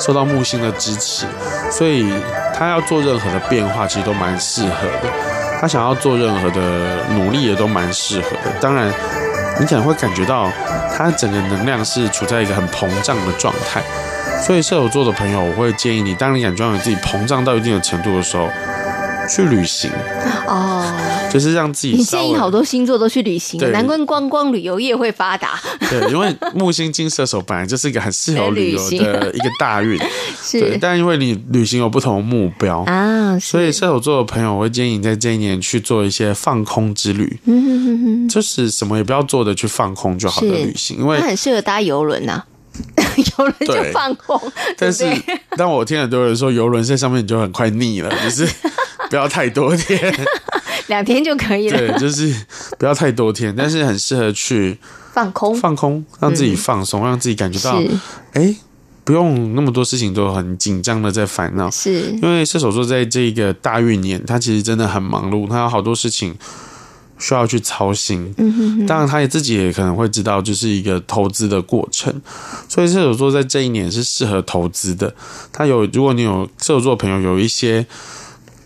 [0.00, 1.26] 受到木星的支持，
[1.70, 2.10] 所以
[2.54, 5.10] 他要做任何的变化，其实都蛮适合的。
[5.60, 6.60] 他想要做任何的
[7.14, 8.50] 努力，也都蛮适合的。
[8.60, 8.90] 当然，
[9.60, 10.50] 你可能会感觉到
[10.96, 13.82] 他整个能量是处在一个很膨胀的状态。
[14.42, 18.46] 所以射手座的朋友，我会建议你，当你感觉到你自己膨胀到一定的程度的时候，
[19.28, 19.90] 去旅行
[20.46, 20.84] 哦，
[21.32, 21.94] 就是让自己。
[21.94, 25.58] 你建议好多星座都去旅行，难怪观光旅游业会发达。
[25.88, 29.98] 对，因为木星金射手本来就是一个很适合旅游的一个大运，
[30.52, 30.78] 对。
[30.80, 37.38] 但因为你旅行有不同的目标啊，所以射手座的朋友，我会建议你在这一年去做一些放空之旅。
[37.46, 42.44] 嗯哼哼哼，就是什么也不要做的去放空就好的旅行，因为它很适合搭游轮呐。
[43.16, 44.40] 游轮就放空，
[44.76, 45.06] 但是
[45.56, 48.44] 当我听很多人说游轮在上面你就很快腻了，就是。
[49.14, 50.12] 不要太多天，
[50.88, 51.78] 两天就可以了。
[51.78, 52.34] 对，就是
[52.80, 54.76] 不要太多天， 但是很适合去
[55.12, 57.78] 放空，放空，让自己放松，嗯、让自己感觉到，
[58.32, 58.56] 哎、欸，
[59.04, 66.34] 不用那么多事情都很紧张的在烦恼，是因为射手座在这个大运年，他其实真的很忙碌，他有好多事情
[67.16, 68.34] 需要去操心。
[68.38, 72.12] 嗯哼哼，当然，他也自己也可能会知道，就是一个投资的过程。
[72.68, 75.14] 所以射手座在这一年是适合投资的。
[75.52, 77.86] 他有，如果你有射手座朋友有一些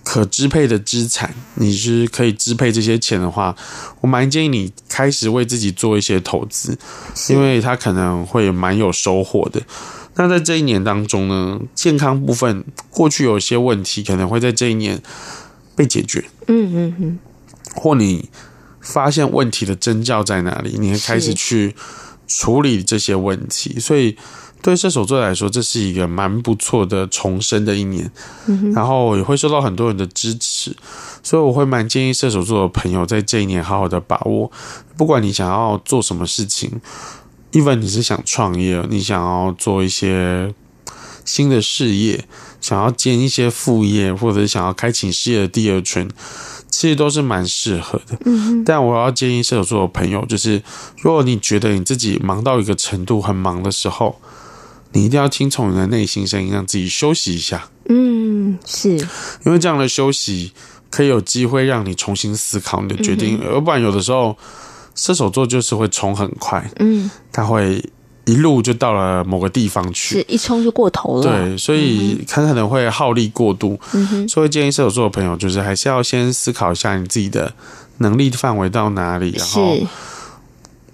[0.09, 3.55] 可支配的资产，你是可以支配这些钱的话，
[4.01, 6.79] 我蛮建议你开始为自己做一些投资，
[7.29, 9.61] 因为他可能会蛮有收获的。
[10.15, 14.99] 那在这一年当中呢，健康部分过去有些问题，可能会在这一年
[15.77, 16.25] 被解决。
[16.47, 17.19] 嗯嗯嗯，
[17.75, 18.31] 或你
[18.81, 21.77] 发现问题的征兆在哪里，你会开始去
[22.27, 23.79] 处理这些问题。
[23.79, 24.17] 所以
[24.61, 28.11] 对射手座来说，这是一个蛮不错的重生的一年。
[28.47, 30.77] 嗯，然后也会受到很多人的支持，
[31.23, 34.51] 所以我会蛮建议射手座的朋友在这一年好好的把握，
[34.97, 36.81] 不管你想要做什么事情。
[37.53, 40.53] even 你是想创业，你想要做一些
[41.25, 42.25] 新的事业，
[42.61, 46.07] 想要兼一些副业，或者想要开启事业的第二春，
[46.69, 48.19] 其实都是蛮适合的。
[48.27, 50.63] 嗯，但我要建议射手座的朋友，就是
[51.01, 54.21] 如果你觉得你自己忙到一个程度很忙的时候，
[54.93, 57.69] 你一定要听从你的内心声音，让自己休息一下。
[57.89, 58.91] 嗯，是。
[59.47, 60.53] 因为这样的休息
[60.91, 64.37] 可以有机会让你重新思考你的决定，要不然有的时候。
[65.01, 67.81] 射手座就是会冲很快，嗯，他会
[68.25, 77.55] 一路就到了某个地方去，是一冲就过头了，对，所以他可能会耗力过度，嗯哼，所以建议射手座的朋友就是还是要先思考一下你自己的
[77.99, 79.77] 能力范围到哪里，然后。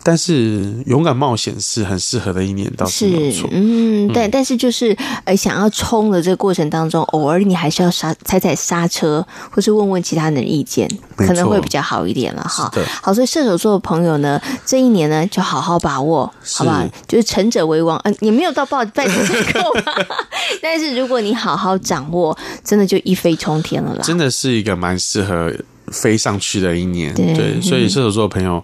[0.07, 3.49] 但是勇敢冒险是很适合的一年，倒是没错。
[3.51, 10.87] 嗯，但但是就是呃，想要冲的这个过程当中，偶尔你还是要刹踩踩刹车，或是问问其他人的意见，
[11.17, 12.71] 可能会比较好一点了哈。
[13.01, 16.87] 好，所以射手座的朋友呢，这一年呢就好好把握，好不好？
[17.09, 19.95] 就是成者为王，嗯、呃，也没有到报拜金这够吧。
[20.61, 24.03] 但是如果你好好掌握，真的就一飞冲天了啦。
[24.03, 25.51] 真的是一个蛮适合。
[25.95, 28.63] 飞上去的一年，对，对，所以射手座的朋友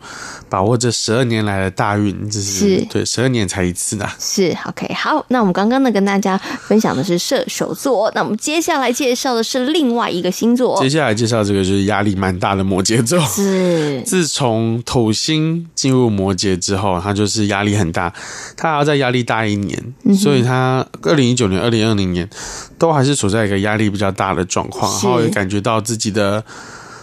[0.48, 4.08] 把握这十二年来的大运，这是，是对十二年才一次的。
[4.18, 10.76] 是 OK，好，那我们刚刚呢跟大家分享的是射手座，那我们接下来介绍的是另外一个星座。
[10.80, 13.20] 接下来介绍这个就是压力蛮大的摩羯座。
[13.26, 18.12] 是， 自从土星进入摩羯之后，他就是压力很大，
[18.56, 22.28] 他还要再压力大一年，嗯、所以他二零一九年、二零二零年
[22.76, 26.42] 都还是处在一个压力比较大的状况，然后也感觉到自己的。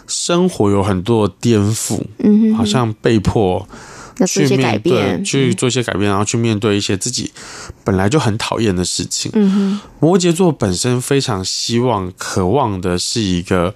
[0.08, 3.67] 生活有很多颠覆，嗯，好像被迫
[4.26, 7.32] 去面对，去做一些改变，然后去面对一些自己
[7.84, 9.32] 本来就很讨厌的事情。
[9.36, 13.76] 嗯哼，摩羯座本身非常希望、渴望的是一个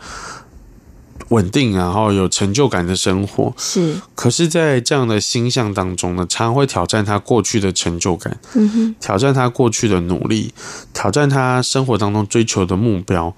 [1.30, 3.54] 稳定，然后有成就感的生活。
[3.56, 10.52] 是，可是，在这样的星象当中呢，常常会挑战他过去的成就感，嗯哼，挑战他过去的努力，
[10.92, 13.36] 挑战他生活当中追求的目标。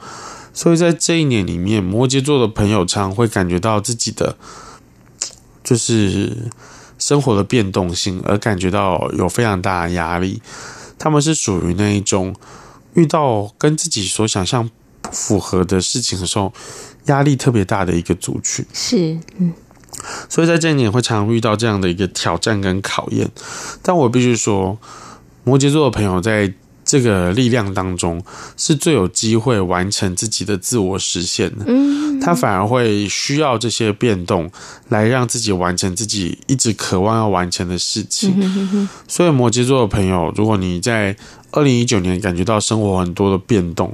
[0.55, 4.37] 所以在这一年里面，摩羯座的朋友常会感觉到自己的
[5.63, 6.51] 就是
[6.99, 10.39] 生活的变动性，而感觉到有非常大的压力。
[10.99, 12.35] 他们是属于那一种
[12.93, 14.69] 遇到跟自己所想象
[15.01, 16.53] 不符合的事情的时候，
[17.05, 18.63] 压力特别大的一个族群。
[18.71, 19.51] 是，嗯。
[20.29, 23.27] 所以在这一年会常遇到这样的一个挑战跟考验。
[23.81, 24.77] 但我必须说，
[25.43, 26.53] 摩羯座的朋友在。
[26.93, 28.23] 这个力量当中
[28.55, 31.65] 是最有机会完成自己的自我实现的。
[31.67, 34.47] 嗯，他反而会需要这些变动
[34.89, 38.87] 来让自己完成自己一直渴望要完成的事情。
[39.07, 41.17] 所以，摩羯座的朋友，如果你在
[41.49, 43.91] 二零一九年感觉到生活很多的变动，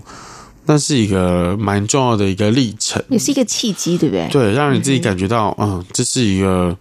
[0.65, 4.27] 那是一个蛮重要的一个历程，也是一个契机，对不对？
[4.29, 6.75] 对，让你自己感觉到，嗯，这是一个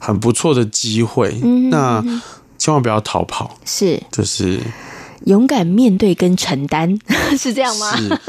[0.00, 1.30] 很不错的机会。
[1.70, 2.02] 那
[2.58, 4.58] 千万不要逃跑，是，就是。
[5.26, 6.98] 勇敢面对跟承担，
[7.38, 7.96] 是这样吗？
[7.96, 8.20] 是，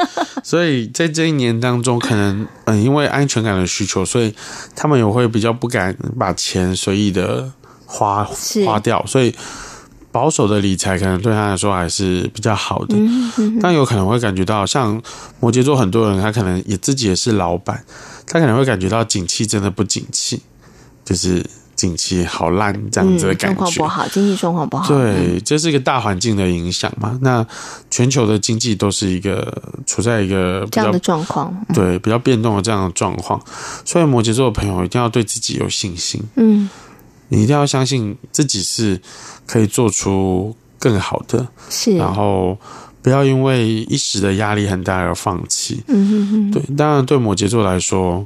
[0.43, 4.33] 所以在这一年当中，可能嗯，因为安全感的需求，所以
[4.75, 7.51] 他们也会比较不敢把钱随意的
[7.85, 8.23] 花
[8.65, 9.33] 花掉，所以
[10.11, 12.95] 保守的理财可能对他来说还是比较好的。
[13.61, 15.01] 但有可能会感觉到，像
[15.39, 17.83] 摩羯座很多人，他可能也自己也是老板，
[18.27, 20.41] 他可能会感觉到景气真的不景气，
[21.03, 21.45] 就是。
[21.83, 24.87] 景气好烂，这样子的感觉，状况不好，经济状况不好。
[24.87, 27.19] 对，这是一个大环境的影响嘛。
[27.21, 27.45] 那
[27.91, 33.37] 全球的经济都是一个处在一个这样的状况，对，比较变动的这样的状况。
[33.83, 36.21] 所以摩羯座的朋友一定要对自己有信心。
[36.37, 36.69] 嗯，
[37.27, 39.01] 你一定要相信自己是
[39.45, 41.97] 可以做出更好的，是。
[41.97, 42.57] 然后
[43.01, 45.83] 不要因为一时的压力很大而放弃。
[45.87, 46.51] 嗯哼哼。
[46.51, 48.25] 对，当然对摩羯座来说。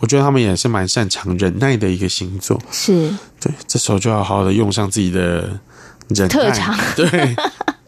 [0.00, 3.10] 我觉得他们也是蛮擅长忍耐的一个星座，是。
[3.40, 5.58] 对，这时候就要好好的用上自己的
[6.28, 7.36] 特长，对，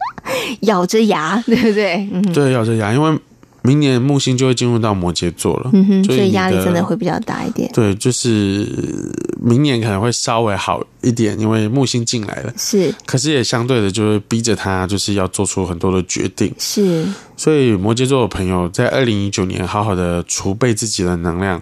[0.61, 2.09] 咬着牙，对不对？
[2.11, 3.19] 嗯，对，咬着牙，因为。
[3.69, 7.69] 明年木星就会进入到摩羯座了，嗯哼，所以压力真的会比较大一点。
[7.71, 8.67] 对，就是
[9.39, 12.51] 明年可能会稍微好一点，因为木星进来了。
[12.57, 16.51] 是，可是也相对的，就是逼着他就是要做出很多的决定。
[16.57, 17.05] 是，
[17.37, 21.61] 所以摩羯座的朋友在二零一九年好好的储备自己的能量，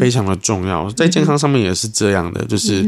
[0.00, 0.90] 非常的重要。
[0.92, 2.82] 在健康上面也是这样的，就是。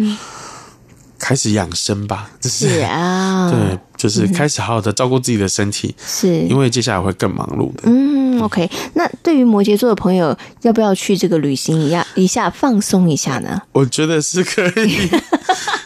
[1.16, 7.84] 开始养生吧， 是啊，对，就是开始好好的照顾自己的身体，是因为接下来会更忙碌的。
[7.84, 13.62] 嗯，OK，那对于摩羯座的朋友，要不要去这个旅行一下，一下放松一下呢？
[13.72, 15.10] 我觉得是可以。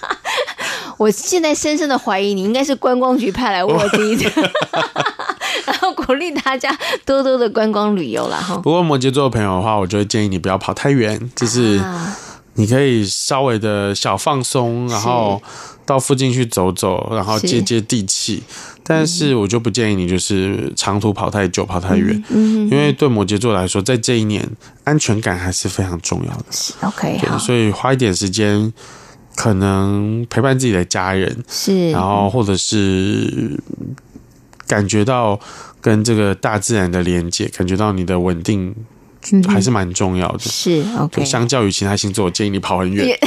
[0.99, 4.31] 我现在深深的怀疑，你应该是观光局派来卧底的，
[5.65, 8.57] 然后鼓励大家多多的观光旅游啦哈。
[8.57, 11.79] 不过摩羯座的朋友的话，我就会建议你不要跑太远，就是。
[11.79, 12.17] 啊
[12.55, 15.41] 你可以稍微的小放松，然后
[15.89, 18.43] 到附近去走走，然后接接地气。
[18.83, 24.47] 但是我就不建议你就是长途跑太久、跑太远，因为对摩羯座来说，在这一年
[24.85, 26.45] 安全感还是非常重要的。
[26.83, 28.71] OK，对，所以花一点时间，
[29.35, 33.59] 可能陪伴自己的家人，是，然后或者是
[34.67, 35.41] 感觉到
[35.81, 38.75] 跟这个大自然的连接，感觉到你的稳定。
[39.49, 41.23] 还是蛮重要的，是 OK。
[41.25, 43.19] 相较于其他星座，我建议你跑很远，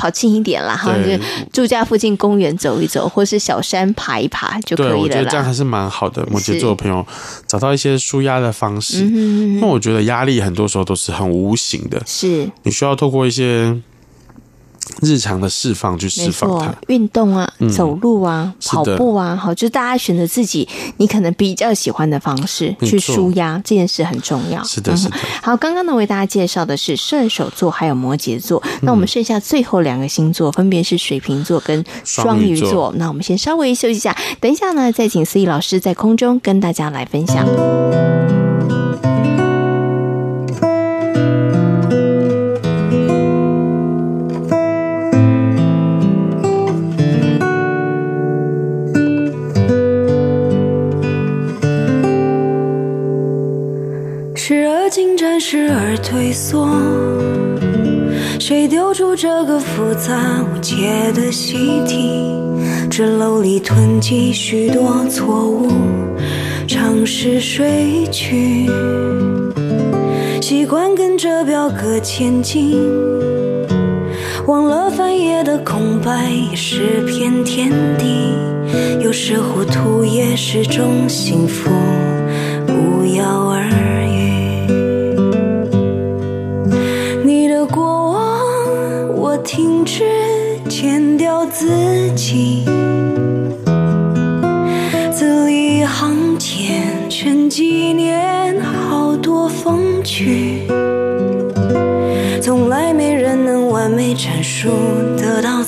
[0.00, 4.96] 跑近一点啦，哈，就住家附近公园走一走，或是小山爬一爬就可以了。
[4.96, 6.26] 我觉得这样还是蛮好的。
[6.30, 7.06] 摩羯座的朋友
[7.46, 13.78] 找到一些舒压的方式，因为我觉得压力很多时候都是很无形的，是你需要透过一些。
[15.00, 20.68] 日常的释放去释放它，运动啊，走路啊，跑步啊，好，就是大家选择自己
[20.98, 24.62] 你可能比较喜欢的方式去舒压，这件事很重要。
[24.64, 25.16] 是的，是的。
[25.42, 32.92] 好，刚刚呢为大家介绍的是射手座还有摩羯座，那我们剩下最后两个星座分别是水瓶座跟双鱼座。
[32.96, 37.46] 那我们先稍微休息一下，等一下呢再请思怡老师在空中跟大家来分享。
[55.40, 56.68] 时而退缩，
[58.38, 62.36] 谁丢出这个复杂无解的习题？
[62.90, 65.68] 纸篓里囤积许多错误，
[66.68, 68.68] 尝试睡去，
[70.42, 72.76] 习惯跟着表格前进，
[74.46, 78.34] 忘了翻页的空白也是片天地，
[79.02, 81.70] 有时糊涂也是种幸福，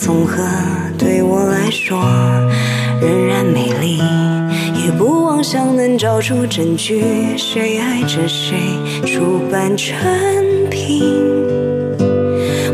[0.02, 0.42] 总和，
[0.98, 1.96] 对我来说
[3.00, 3.98] 仍然美丽，
[4.84, 7.04] 也不妄想能找出证据，
[7.36, 8.56] 谁爱着谁，
[9.06, 9.96] 出版成
[10.68, 11.04] 品。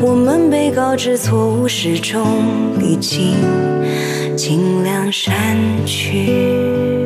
[0.01, 2.25] 我们被告知错误始终
[2.79, 3.35] 必经，
[4.35, 5.37] 尽量删
[5.85, 6.98] 去。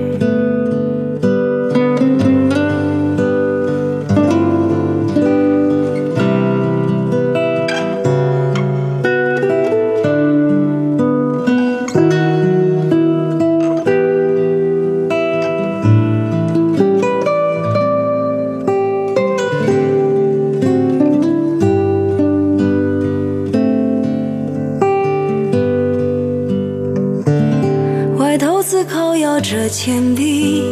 [29.85, 30.63] 铅笔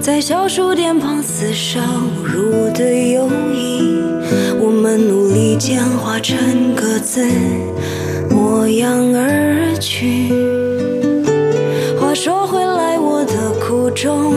[0.00, 4.00] 在小数点旁厮杀侮辱的友谊，
[4.58, 7.28] 我们努力简化成各自
[8.30, 10.32] 模样而去。
[12.00, 14.32] 话说回来，我的苦衷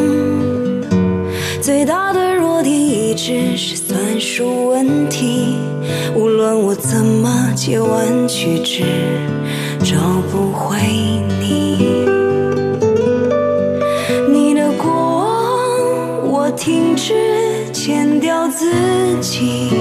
[1.61, 5.55] 最大的弱点一直是算术问题，
[6.13, 8.84] 无论我怎么借弯曲直，
[9.79, 9.95] 找
[10.29, 10.77] 不回
[18.62, 18.70] 自
[19.22, 19.72] 己，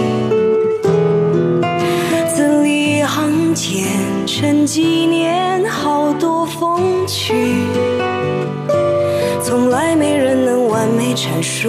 [2.34, 3.84] 字里行间
[4.26, 7.34] 成纪念好多风趣，
[9.42, 11.68] 从来没人能完美阐述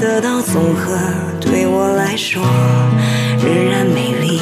[0.00, 0.98] 得到综合，
[1.40, 2.42] 对我来说
[3.40, 4.40] 仍然美丽，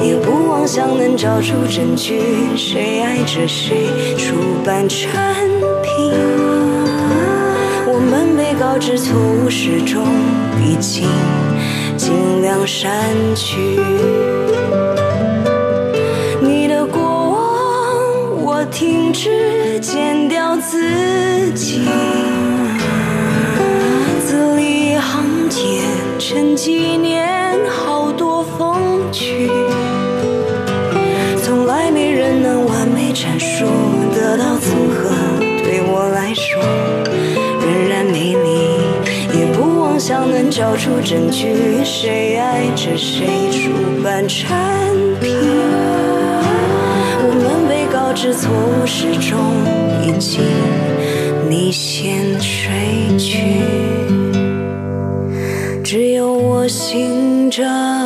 [0.00, 2.20] 也不妄想能找出证据，
[2.56, 5.10] 谁爱着谁，出版成
[5.82, 6.12] 品。
[7.84, 10.06] 我们被告知错误始终。
[10.64, 11.08] 已经
[11.96, 12.90] 尽量删
[13.34, 13.80] 去。
[16.40, 21.82] 你的过往，我停止剪掉自己。
[24.24, 25.82] 字里行间，
[26.18, 28.76] 沉纪念好多风
[29.10, 29.50] 趣。
[31.42, 33.66] 从来没人能完美阐述，
[34.14, 34.56] 得到
[40.54, 43.72] 找出证据，谁爱着谁，出
[44.04, 44.46] 版产
[45.18, 45.34] 品。
[47.24, 49.38] 我们被告知错误始终
[50.06, 50.44] 已经
[51.48, 53.62] 你先睡去，
[55.82, 58.01] 只有我醒着。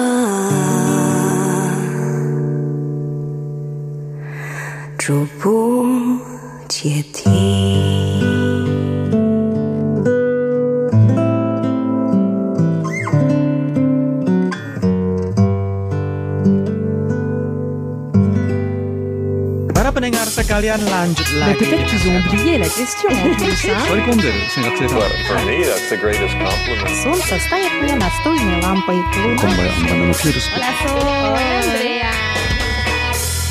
[20.55, 21.57] pendengar sekalian lanjut Mais lagi.
[21.59, 24.95] peut-être qu'ils ont oublié la question en plus, hein Sekundă, singakseta.
[24.95, 26.95] Well, for me, that's the greatest compliment.
[27.03, 28.95] Солнце стоит мне настольной лампой.
[29.23, 29.49] Луна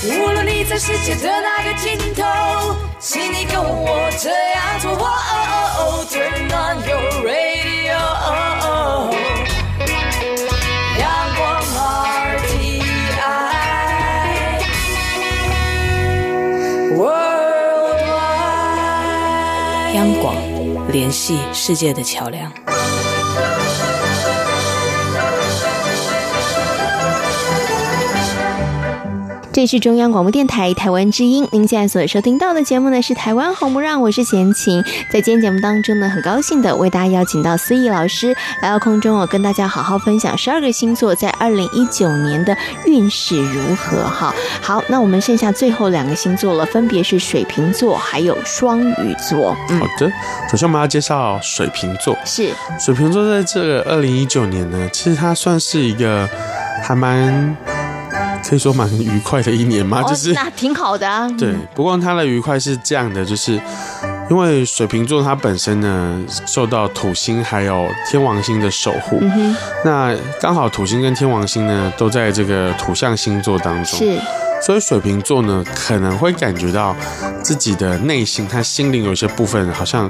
[0.02, 2.24] 无论你在世界的哪个尽头，
[2.98, 4.92] 请你跟我这样做。
[4.92, 5.44] 哦哦
[5.76, 8.63] 哦，Turn on your radio。
[19.95, 20.35] 央广，
[20.91, 22.51] 联系世界的桥梁。
[29.55, 34.83] 这是中央广播电台台湾之音，您现在所收听到的节目呢是《台湾红不让》，我是贤琴。
[35.09, 42.53] 在今天节目当中呢，很高兴的为大家邀请到思怡老师来到空中，我跟大家好好分享十二个星座在二零一九年的
[42.85, 44.03] 运势如何。
[44.03, 49.55] 哈，好，那我们剩下最后两个星座了，分别是水瓶座还有双鱼座。
[49.69, 50.11] 嗯好的，
[50.51, 52.13] 首先我们要介绍水瓶座。
[52.25, 56.29] 是水瓶座在这个二零一九年呢，其实它算是一个
[56.83, 57.55] 还蛮
[58.47, 61.27] 可以说蛮愉快的一年嘛，就是、哦、那挺好的啊。
[61.37, 63.59] 对，不过他的愉快是这样的，就是
[64.29, 74.19] 因为水瓶座它本身呢受到土星还有天王星的守护，嗯，那刚好土星跟天王星呢都在这个土象星座当中，是。
[74.65, 76.95] 所以水瓶座呢，可能会感觉到
[77.43, 80.09] 自己的内心，他心灵有些部分好像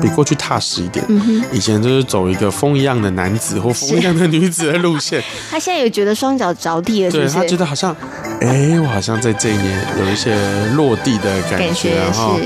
[0.00, 1.04] 比过去踏实一点。
[1.08, 5.20] 嗯、以前就是走一个风一样的男子或风一样的女子的路线。
[5.50, 7.24] 他现在有觉得双脚着地了是是？
[7.24, 7.92] 对，他觉得好像，
[8.40, 10.36] 哎、欸，我好像在这一年有一些
[10.76, 12.38] 落地的感觉，感觉然后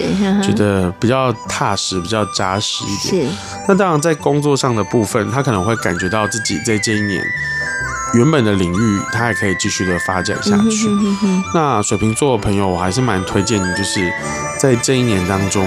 [0.43, 3.27] 觉得比较踏实、比较扎实一点。
[3.27, 3.33] 是。
[3.69, 7.23] 那当然，在工作上的部分，他可能会感觉到自己在这一年。
[8.15, 10.89] 原本的领域，它还可以继续的发展下去。
[10.89, 14.13] 嗯、哼哼哼那水瓶座的朋友，我还是蛮推荐你，就是
[14.59, 15.67] 在这一年当中，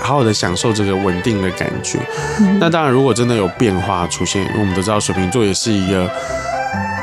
[0.00, 1.98] 好好的享受这个稳定的感觉。
[2.38, 6.10] 嗯、那当然，如果真的有变化出现，因为我们都知道水瓶座也是一个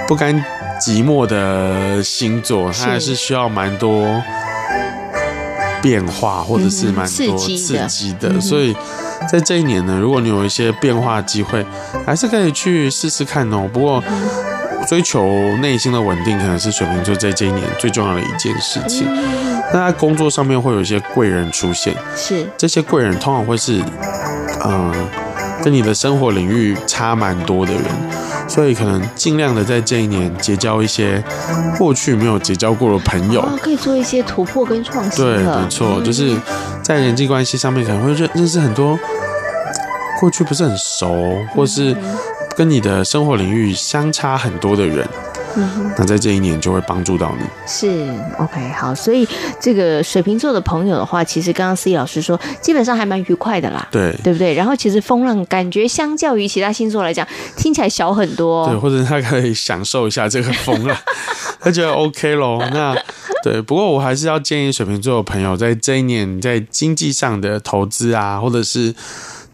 [0.07, 0.33] 不甘
[0.79, 4.23] 寂寞的星座，它还是需要蛮多
[5.81, 8.75] 变化，或者是蛮多刺激的，嗯、所以。
[9.27, 11.65] 在这一年呢，如果你有一些变化机会，
[12.05, 13.67] 还是可以去试试看哦。
[13.73, 14.01] 不过，
[14.87, 19.05] 追求内心的稳定，可能是水瓶座在这一年最重要的一件事情。
[19.73, 23.81] 那在工作上面会有一些贵人出现，是这些贵人通常会是，
[24.63, 25.09] 嗯、呃，
[25.63, 27.83] 跟你的生活领域差蛮多的人，
[28.47, 31.23] 所以可能尽量的在这一年结交一些
[31.77, 35.23] 过去没有结交过的朋友，哦、可以做一些突破跟创新。
[35.23, 36.35] 对，没错，就是
[36.81, 38.97] 在人际关系上面可能会认认识很多。
[40.19, 41.95] 过去不是很熟，或是
[42.55, 45.07] 跟你的生活领域相差很多的人，
[45.57, 47.45] 嗯、那在这一年就会帮助到你。
[47.65, 47.87] 是
[48.37, 49.27] OK 好，所以
[49.59, 54.53] 这个水瓶座的朋友的话，其实刚刚思怡老师说，基本上还蛮愉快的啦，对对不对？
[54.53, 60.95] 然后其实风浪感觉相较于其他星座来讲，听起来小很多，对，或者他可以享受一下这个风浪，
[61.59, 62.63] 他觉得 OK 咯。
[62.71, 62.95] 那
[63.43, 68.93] 对，不过我还是要建议水瓶座的朋友，在这一年在经济上的投资啊，或者是。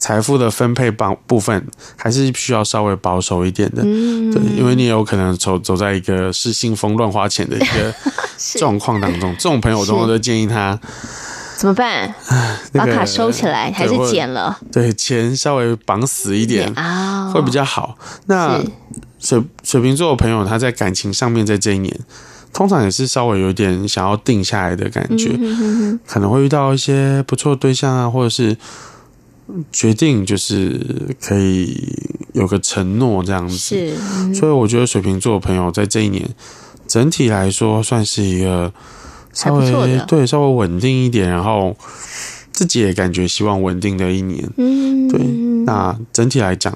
[0.03, 7.95] 财富的分配帮部分还是需要稍微保守一点的，嗯、对，因为你有可能走走在一个失心疯乱花钱的一个
[8.59, 10.77] 状况当中，这种朋友我都建议他
[11.55, 12.13] 怎么办？
[12.73, 14.59] 把卡收起来还是剪了？
[14.73, 17.97] 对，钱稍微绑死一点啊，会比较好。
[18.25, 18.61] 那
[19.21, 21.97] 水水瓶座的朋友，他在感情上面，在这一年，
[22.51, 28.57] 通常也是稍微有点想要定下来的感觉，嗯、哼哼哼可能会遇到一些不错的对象啊，或者是
[29.71, 31.87] 决定就是可以
[32.33, 33.55] 有个承诺这样子。
[33.55, 36.27] 是，嗯、所以我觉得水瓶座的朋友在这一年，
[36.87, 38.73] 整体来说算是一个
[39.33, 41.75] 稍微对稍微稳定一点，然后
[42.51, 44.49] 自己也感觉希望稳定的一年。
[44.57, 45.19] 嗯，对，
[45.65, 46.73] 那整体来讲。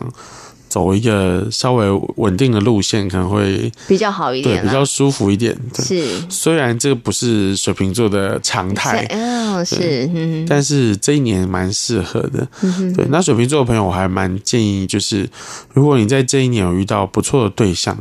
[0.77, 5.57] 走一个稍微稳定的路线，可能会比较好一点，对，比较舒服一点。
[5.73, 12.47] 是，虽然这个不是水瓶座的常态，哦，是，嗯，但是这一年蛮适合的。
[12.61, 15.27] 嗯，对，那水瓶座的朋友，我还蛮建议，就是
[15.73, 17.97] 如果你在这一年有遇到不错的对象。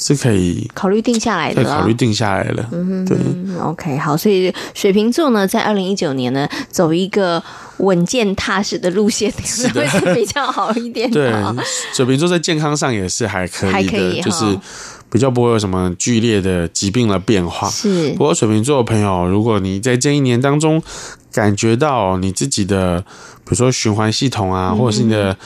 [0.00, 2.68] 是可以考虑定下来的，考虑定下来了。
[2.70, 3.18] 嗯哼，对
[3.60, 7.42] ，OK，好，所以水瓶座呢，在二零一九年呢，走一个
[7.78, 11.52] 稳健踏实的路线，可能会是比较好一点的。
[11.52, 14.44] 对，水瓶座在健康上也是还可以的，还可以，就是
[15.10, 17.68] 比较不会有什么剧烈的疾病的变化。
[17.68, 20.80] 是，不过水瓶座的朋友，如果你在这一年当中
[21.32, 23.00] 感觉到你自己的，
[23.44, 25.36] 比如说循环系统啊，或者是你的。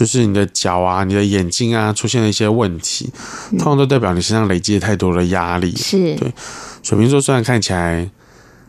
[0.00, 3.12] 就是你的脚啊，你的眼睛啊，出现了一些问题，
[3.58, 5.76] 通常都代表你身上累积了太多的压力。
[5.76, 6.32] 是对，
[6.82, 8.08] 水瓶座虽然看起来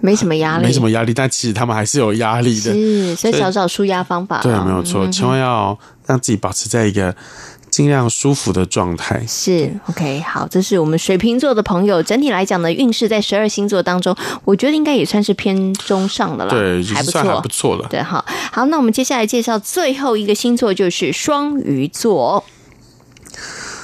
[0.01, 2.73] 没什么压力，没什么压力，但其实他们还是有压力的。
[2.73, 4.41] 是，所以找找舒压方法。
[4.41, 7.15] 对，没有错，千万要让自己保持在一个。
[7.71, 12.03] 尽量舒服的状态是 OK，好，这是我们水瓶座的朋友。
[12.03, 14.13] 整体来讲呢，运势在十二星座当中，
[14.43, 17.87] 我觉得应该也算是偏中上的了，对，还不错，还不错了。
[17.89, 22.43] 对，好，好，那我们接下来介绍最后一个星座，就是双鱼座。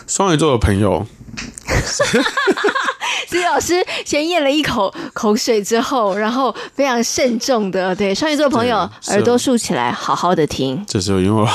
[0.06, 1.08] 双鱼座的朋友。
[3.28, 10.84] 所以老师先咽了一口口水之后，然后非常慎重的对双鱼座朋友耳朵竖起来，好好的听。
[10.88, 11.48] 这时候，因为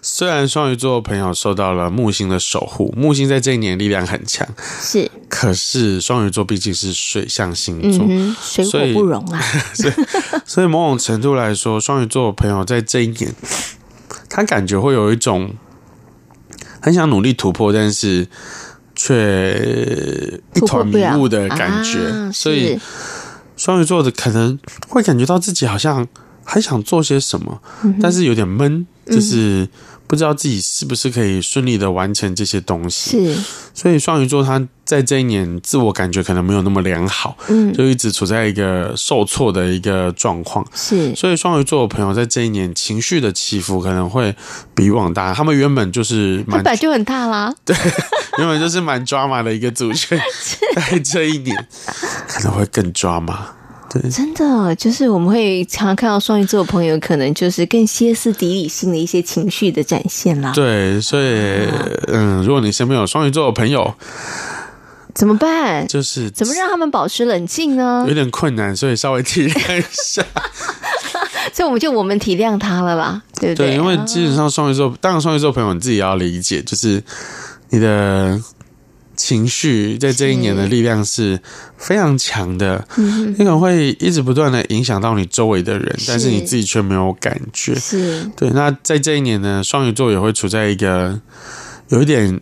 [0.00, 4.46] 虽然双鱼座朋友受到了木星的守护，木星在这一年力量很强，
[4.80, 9.40] 是，可是双鱼座毕竟是水象星座，嗯、水火不容啊。
[9.74, 9.94] 所以，
[10.46, 13.34] 所以某种程度来说，双鱼座朋友在这一年，
[14.30, 15.52] 他感觉会有一种
[16.80, 18.26] 很想努力突破，但是。
[18.94, 22.78] 却一团迷雾的感觉，啊、所以
[23.56, 26.06] 双鱼座的可能会感觉到自己好像
[26.44, 29.68] 还想做些什么，嗯、但是有点闷，就是。
[30.04, 34.62] 不知道自己是不是可以顺利的完成这些东西，是，所以双鱼座他
[34.92, 44.36] 在这一年自我感觉可能没有那么良好，嗯，就一直处在一个受挫的一个状况，是，所以双鱼座的朋友在这一年情绪的起伏可能会
[44.74, 47.74] 比以往大，他们原本就是蛮，本来就很大啦， 对，
[48.36, 50.18] 原本就是蛮 drama 的一个组群，
[50.90, 51.66] 在这一年
[52.28, 53.38] 可能会更 drama。
[54.10, 60.50] 真的，就是我们会常常看到双鱼座的朋友，可能就是更歇斯底里性的一些情绪的展现啦。
[60.54, 61.24] 对，所以，
[62.08, 63.94] 嗯，如果你身边有双鱼座的朋友，
[65.14, 65.86] 怎么办？
[65.88, 68.04] 就是怎么让他们保持冷静呢？
[68.08, 70.24] 有点困难，所以稍微体谅一下。
[71.52, 73.68] 所以我们就我们体谅他了吧，对不对？
[73.68, 77.02] 对，因为基本上双鱼座，当然双鱼座朋友你自己也要理解，就是
[77.70, 78.40] 你的。
[79.14, 81.38] 情绪在这一年的力量是
[81.76, 87.74] 非常强的，你可能会一直不断的影响到你周围的人，但是你自己却没有感觉。
[87.74, 88.50] 是对。
[88.50, 91.20] 那在这一年呢，双鱼座也会处在一个
[91.90, 92.40] 有一点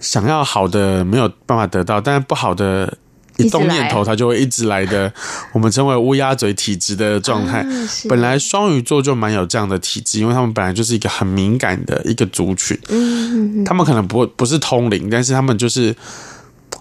[0.00, 2.98] 想要好的没有办法得到，但是不好的。
[3.36, 5.10] 一动念头，它就会一直来的，
[5.54, 7.64] 我们称为乌鸦嘴体质的状态。
[8.06, 12.78] 本来双鱼座就蛮有这样的体质，因为他们本来就是一个很敏感的一个族群。
[12.90, 15.96] 嗯，他们可能不不是通灵，但是他们就是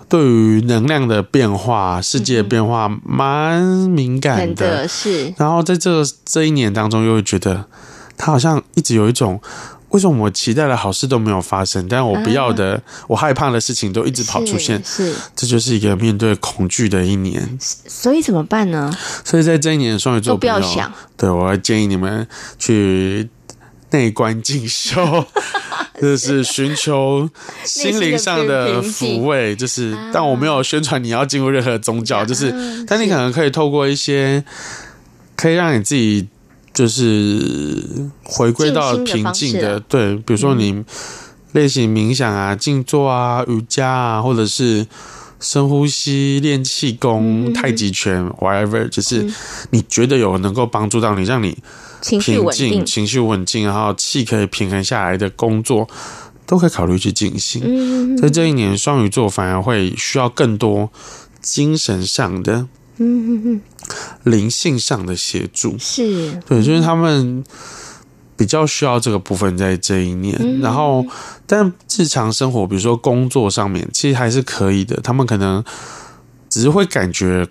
[0.10, 4.86] 对于能量的变化、世界的变化蛮敏感的。
[4.86, 5.34] 是。
[5.38, 7.64] 然后在这这一年当中，又会觉得
[8.18, 9.40] 他好像一直有一种。
[9.90, 11.88] 为什么我期待的好事都没有发生？
[11.88, 17.58] 但我不要的、啊、我害怕的事情都一直跑出现，是，是这就是一个面对恐惧的一年。
[17.60, 18.96] 所以怎么办呢？
[19.24, 20.92] 所以在这一年，双鱼座不要想。
[21.18, 22.28] 对，我要建议你们
[22.58, 23.30] 去
[23.90, 25.26] 内观进修，
[26.00, 27.30] 就是寻求
[27.66, 29.56] 心灵上的抚慰。
[29.56, 32.54] 就是，但我没有宣传你要进入任何宗教，就是，
[32.88, 34.44] 但你可能可以透过一些
[35.36, 36.28] 可以让你自己。
[36.80, 37.84] 就是
[38.24, 40.82] 回归到平静的，的对，比如说你
[41.52, 44.88] 练习冥想啊、静坐啊、瑜伽啊，或者是
[45.42, 49.30] 深呼吸、练气功、太极拳，whatever，就是
[49.72, 51.58] 你觉得有能够帮助到你，让你
[52.02, 55.86] 平静、情绪稳定，然后气可以平衡下来的工作，
[56.46, 58.16] 都可以考虑去进行。
[58.16, 60.90] 在这一年，双鱼座反而会需要更多
[61.42, 62.70] 精神上的。
[63.00, 63.62] 嗯哼哼，
[64.24, 67.44] 灵性上的协助是对，就是他们
[68.36, 70.36] 比较需要这个部分在这一年。
[70.40, 71.06] 嗯、然后，
[71.48, 75.00] 但日常生活，比如说工作上面，其实还是可以的。
[75.02, 75.64] 他们可能
[76.50, 77.48] 只是会感觉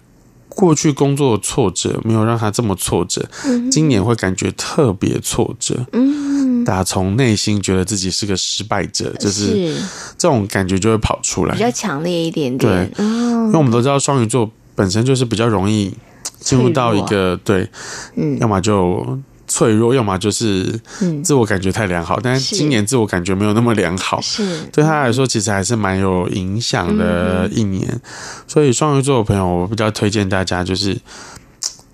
[0.49, 5.87] 过去工作的挫折没有让他这么挫折，嗯、今年会感觉特别挫折。
[5.93, 9.77] 嗯，打从内心觉得自己是个失败者，就是
[10.17, 12.91] 这种感觉就会跑出来，比较强烈一点点。
[12.97, 15.93] 对，哦、因为我们都知道双鱼座本身就是比较容易。
[16.41, 17.69] 进入到一个对，
[18.15, 19.19] 嗯，要么就
[19.49, 20.81] 脆弱，要么就是
[21.23, 22.17] 自我感觉太良好。
[22.19, 27.85] 嗯、但是今年自我感觉没有那么良好，是对他来说其实还是蛮有影响的一年。
[27.91, 28.01] 嗯、
[28.47, 30.97] 所以双鱼座的朋友，我比较推荐大家就是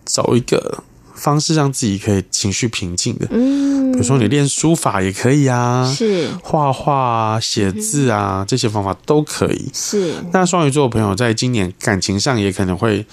[0.05, 9.71] 找一个方式让自己可以情绪平静的，嗯，比如说你练书法也可以啊，是画画啊、写字啊、嗯、这些方法都可以。
[9.73, 13.07] 是那双鱼座的朋友在今年感情上也可能会。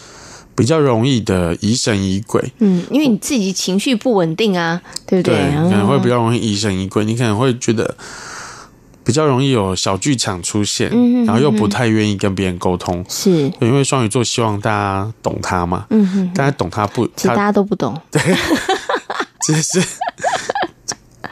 [0.54, 5.34] 比较容易的疑神疑鬼，嗯，因为你自己情绪不稳定啊，对不对？
[5.34, 7.96] 对，可能会比较容易疑神疑鬼，你可能会觉得
[9.04, 10.90] 比较容易有小剧场出现，
[11.26, 18.22] 然后又不太愿意跟别人沟通，是，因为双鱼座希望大家懂他嘛，嗯哼，大家懂他不，其实大家都不懂， 对，
[19.46, 19.82] 只是。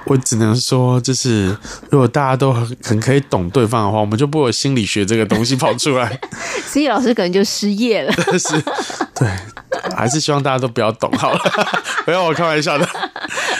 [0.05, 1.55] 我只能说，就是
[1.91, 6.20] 如果大家都很很可以懂对方的话，我们就不会有心理学这个东西跑出来。
[6.65, 8.11] 所以老师可能就失业了。
[8.39, 8.59] 是，
[9.13, 9.30] 对，
[9.95, 11.39] 还是希望大家都不要懂好了。
[12.05, 12.89] 不要我开玩笑的。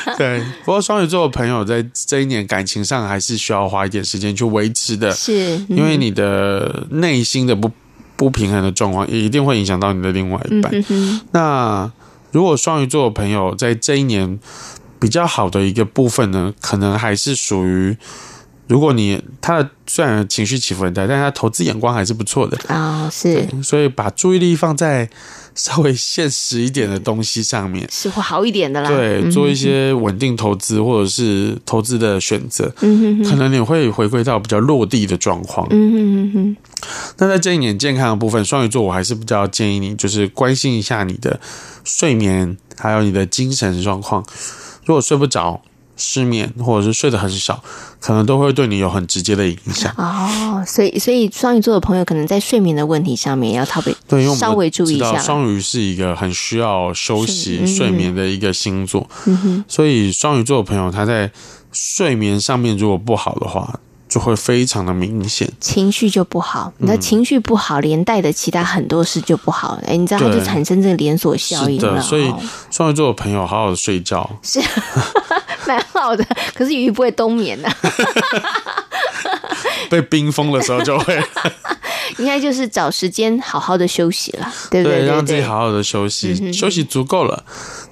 [0.18, 7.72] 对，不过双鱼座的朋友在这一年感情上还是需要花一点时间去维持的，是因为你的内心的不
[8.16, 10.72] 不平衡的状况，也一定会影响到你的另外一半。
[10.74, 11.92] 嗯、哼哼，那
[12.32, 14.40] 如果双鱼座的朋友在这一年。
[15.02, 17.96] 比较好的一个部分呢，可能还是属于，
[18.68, 25.10] 如果你他的虽然情绪起伏很大，但是他投资眼光还是不错的啊、哦，是，所以把注意力放在
[25.60, 28.90] 稍微现实一点的东西上面，是会好一点的啦。
[28.90, 36.58] 对，做一些稳定投资或者是投资的选择，嗯哼哼，可能你会回归到比较落地的状况，嗯哼哼哼。
[37.18, 41.38] 那在这一年健康的部分，双鱼座我还是比较建议你，就是关心一下你的
[41.84, 44.26] 睡眠，还有你的精神状况。
[44.86, 45.62] 如果睡不着、
[46.00, 47.62] 失眠，或者是睡得很少，
[48.00, 49.94] 可能都会对你有很直接的影响。
[49.98, 55.20] 哦，所以所以双鱼座的朋友可能在睡眠的问题上面要特别 对，稍微注意一下。
[55.20, 61.30] 双鱼是一个很需要休息、睡眠的一个星座，嗯，所以双鱼座的朋友他在
[61.72, 63.80] 睡眠上面如果不好的话。
[64.10, 66.74] 就会非常的明显，情绪就不好。
[66.80, 69.80] 你的情绪不好，连带的其他很多事就不好。
[69.86, 72.02] 哎，你知道，它就产生这个连锁效应了。
[72.02, 72.34] 所以
[72.72, 74.60] 双鱼座的朋友，好好的睡觉是
[75.70, 76.26] 蛮好的。
[76.56, 77.70] 可是鱼不会冬眠的，
[79.90, 81.22] 被冰封的时候就会。
[82.18, 85.02] 应该就是找时间好好的休息了，对不对？
[85.02, 87.44] 对，让自己好好的休息，嗯、休息足够了。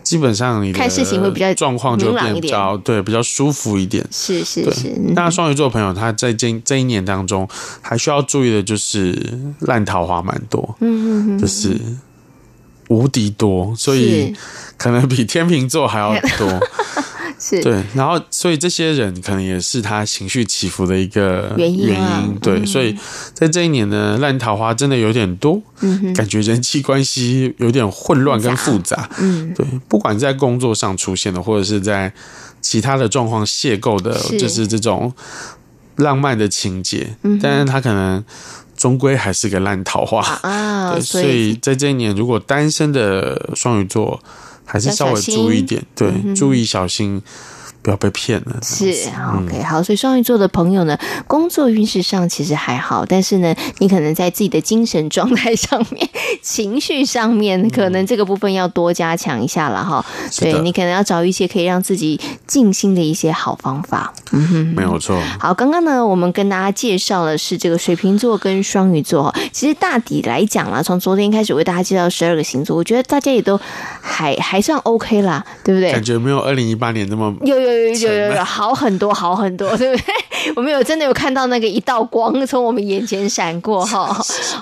[0.01, 4.03] 基本上你的看事情会比较状况就变比较对，比较舒服一点。
[4.11, 4.91] 是是是。
[5.13, 7.47] 那双鱼座朋友他在这这一年当中
[7.81, 9.15] 还需要注意的就是
[9.59, 11.79] 烂桃花蛮多，嗯嗯就是
[12.89, 14.33] 无敌多，所以
[14.77, 16.59] 可能比天秤座还要多。
[17.39, 17.61] 是。
[17.61, 21.87] 对，然后所以这些人可能也是他情绪起伏的一个原因。
[21.87, 22.97] 原因对，所以
[23.33, 29.07] 在这一年呢，烂桃花真的有点多，嗯，感觉人际关系有点混乱跟复杂。
[29.19, 32.11] 嗯，对，不管在工作上出现的，或者是在
[32.59, 35.13] 其他的状况邂逅的，就是这种
[35.97, 38.23] 浪漫的情节，嗯，但是他可能
[38.77, 40.93] 终归还是个烂桃花啊。
[40.95, 44.21] 对，所以在这一年，如果单身的双鱼座。
[44.69, 47.21] 还是稍微注意一点，对，注意小心。
[47.87, 48.59] 不要被骗了。
[48.61, 48.93] 是
[49.37, 49.81] ，OK，好。
[49.81, 56.09] 所以双鱼座的朋友呢，工作运势上其实还好，但是呢，你可能在自己的精神状态上面、
[56.41, 60.05] 情绪上面，可能这个部分要多加强一下了哈。
[60.21, 64.13] 嗯、对，你可能要找一些可以让自己静心的一些好方法。
[64.33, 65.17] 嗯哼，没有错。
[65.39, 69.33] 好，刚刚呢，我们跟大家介绍的是这个水瓶座跟双鱼座。
[69.53, 73.57] 其实大抵来讲啦，从昨天开始为大家介绍十二个星座，我觉得大家也都
[74.01, 75.93] 还还算 OK 啦，对不对？
[75.93, 77.76] 感觉没有二零一八年那么有有。
[78.01, 80.13] 有有有好很多好很多， 对不对？
[80.55, 84.15] 我们有真的有看到那个一道光从我们眼前闪过哈，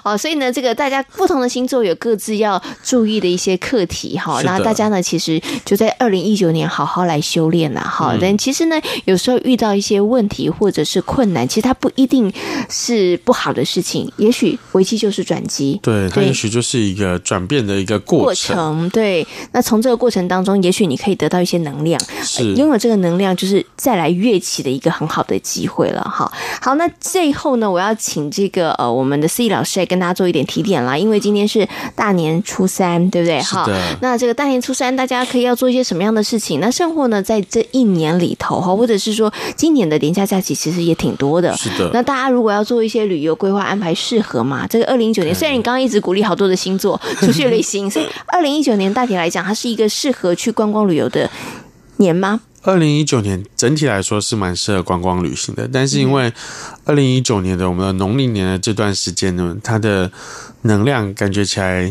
[0.03, 4.41] 哦，所以呢，这个大家不同的星座有各自要注意的一些课题哈。
[4.43, 8.17] 那大家呢，其实就在二零一九年好好来修炼了哈。
[8.19, 12.31] 但其实呢，有时候遇到一些问题或者是困难，其实它不一定
[12.69, 18.89] 是不好的事情，也许危机就是转机，对，它也许就是一个转变的一个过程。
[18.89, 22.55] 对，那从这个过程当中，也许你可以得到一些能量，是。
[22.55, 23.35] 拥有这个能量。
[23.35, 26.01] 就是再来跃起的一个很好的机机会了。
[26.01, 26.31] 哈，
[26.61, 33.41] 好，那最后呢，我要请这个呃我们的思怡老师来跟大家做一点提点啦，因为今天是大年初三，对不对？
[33.41, 33.65] 哈，
[34.01, 36.59] 那这个大年初三，大家可以要做一些什么样的事情？
[36.59, 41.55] 那甚或呢，在这一年里头哈，或者是说今年的年假假期其实也挺多的。
[41.55, 41.89] 是的。
[41.93, 44.67] 那大家如果要做一些旅游规划安排，适合吗？
[44.69, 51.29] 这个二零一九年，虽然你刚刚一直鼓励好多的星座出去旅行，所以 二零一九年大体来讲，它是一个适合去观光旅游的
[51.97, 52.41] 年吗？
[52.65, 56.33] 二零一九年整体来说是蛮适合观光旅行的，但是因为
[56.83, 60.11] 二零一九年的我们的农历年的这段时间呢，它的
[60.63, 61.83] 能量感觉起来，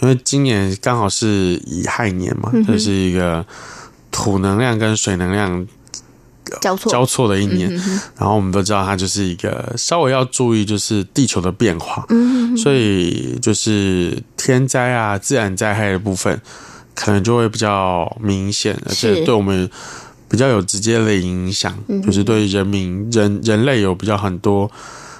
[0.00, 3.44] 因为今年刚好是乙亥年嘛，这、就是一个
[4.10, 5.66] 土能量跟水能量
[6.62, 6.90] 交错。
[6.90, 7.70] 交错的一年，
[8.16, 12.06] 然后我们都知道它就是一个稍微要注意就是地球的变化，
[12.56, 16.40] 所以就是天灾啊、自然灾害的部分。
[16.98, 19.70] 可能就会比较明显，而且对我们
[20.28, 21.72] 比较有直接的影响，
[22.04, 24.68] 就是对人民人人类有比较很多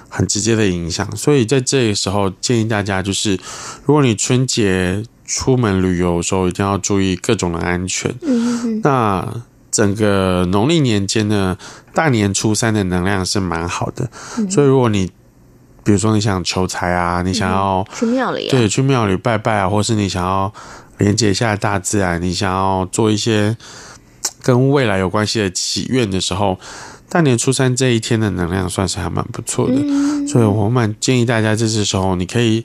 [0.09, 1.09] 很直接的影响。
[1.15, 3.39] 所以在这个时候，建议大家就是，
[3.85, 8.13] 如果你春节出门旅游的时候，一定要注意各种的安全。
[8.83, 9.25] 那
[9.71, 11.57] 整个农历年间呢，
[11.93, 14.09] 大年初三的能量是蛮好的，
[14.49, 15.09] 所以如果你
[15.85, 20.53] 比如说你想求财啊，你想要去庙里，对，去庙里拜拜啊，或是你想要。
[20.99, 23.57] 连接一下大自然，你想要做一些
[24.43, 26.59] 跟未来有关系的祈愿的时候，
[27.09, 32.63] 大年初三这一天的能量算是还蛮不错的，嗯、所以我蛮建议大家这次时候你可以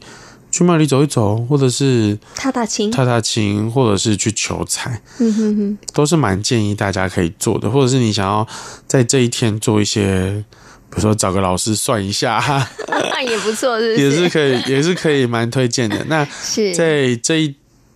[0.51, 8.47] 去庙里走一走，或者是踏踏青、踏踏青，或者是去求财，嗯哼哼，都是蛮建议大家可以做的，或者是你想要
[8.87, 10.45] 在这一天做一些，
[10.91, 13.97] 比如说找个老师算一下， 那也不错，是？
[13.97, 16.05] 也是可以，也是可以蛮推荐的。
[16.09, 17.55] 那 是在这一。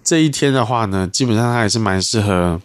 [0.09, 2.59] 这一天的话呢，基本上它还是蛮适合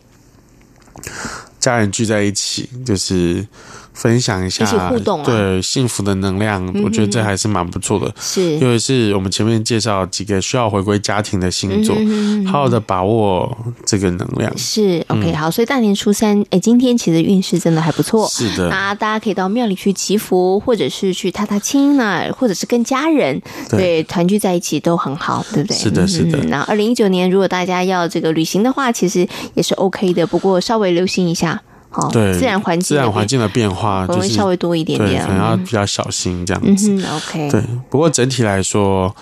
[1.59, 3.45] 家人聚在一起，就是。
[3.93, 8.13] 分享一下，一起互动啊，对幸福的能量，嗯，我觉得这还是蛮不错的。
[8.19, 14.51] 是，因为是我们前面介绍几个需要回归家庭的星座，嗯，好好的把握这个能量。
[14.57, 15.51] 是，OK，嗯，好。
[15.51, 18.27] 所以大年初三，哎，今天其实运势真的还不错。
[18.27, 23.39] 是的，那大家可以到庙里去祈福，或者是去踏踏青啊，或者是跟家人
[23.69, 25.77] 对团聚在一起都很好，对不对？
[25.77, 26.37] 是的，是的。
[26.45, 31.61] 那二零一九年，如果大家要这个旅行的话，其实也是 OK 的，不过稍微留心一下。
[31.93, 36.89] 哦，对，自然环境，自然环境的变化就是稍微多一点点，可能要比较小心这样子。
[36.91, 37.49] 嗯，OK。
[37.51, 39.15] 对，不过整体来说，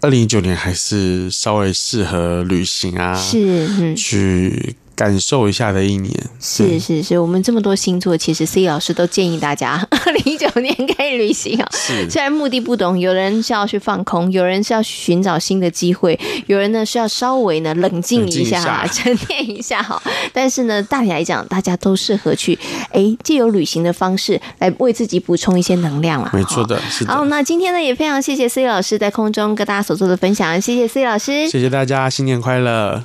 [0.00, 4.76] 二零一九年还是稍微适合旅行啊，是，嗯，去。
[4.96, 11.68] 感受一下的一年，是是是，我们这么多星座，其实 C 老师都建议大家 二零一九年可以旅行啊。
[11.72, 20.02] 是，虽然目的不同，有人是要去放空，有人是要寻找新的机会，有人呢是要稍微呢冷静一下， 沉淀一下哈。
[20.32, 22.58] 但是呢，大体来讲，大家都适合去
[22.90, 26.30] 哎，借由旅行的方式来为自己补充一些能量啊。
[26.32, 27.12] 没错的，是的。
[27.12, 33.02] 好，那今天呢也非常谢谢 C 老师在空中跟大家所做的分享，谢谢 C 老师，谢谢大家，新年快乐。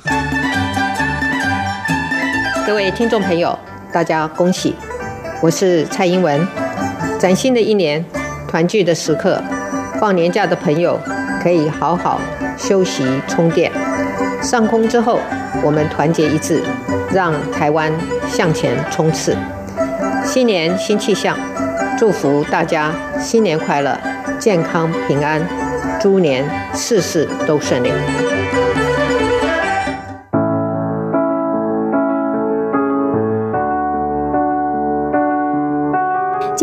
[2.64, 3.58] 各位听众朋友，
[3.92, 4.72] 大家恭喜！
[5.40, 6.46] 我是蔡英文。
[7.18, 8.04] 崭新的一年，
[8.46, 9.42] 团聚的时刻，
[9.98, 10.98] 放年假的朋友
[11.42, 12.20] 可以好好
[12.56, 13.70] 休息充电。
[14.40, 15.18] 上空之后，
[15.62, 16.62] 我们团结一致，
[17.12, 17.92] 让台湾
[18.28, 19.36] 向前冲刺。
[20.24, 21.36] 新年新气象，
[21.98, 23.98] 祝福大家新年快乐，
[24.38, 25.44] 健康平安，
[26.00, 27.90] 猪年事事都顺利。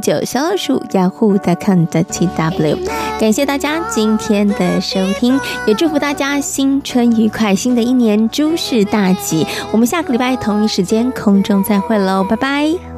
[0.00, 2.76] 九小老鼠，yahoo.com.tw，
[3.20, 9.46] 感谢大家今天的收听，也祝福大家新春愉快，新的一年诸事大吉。
[9.72, 12.97] 我们下个礼拜同一时间空中再会喽，拜拜。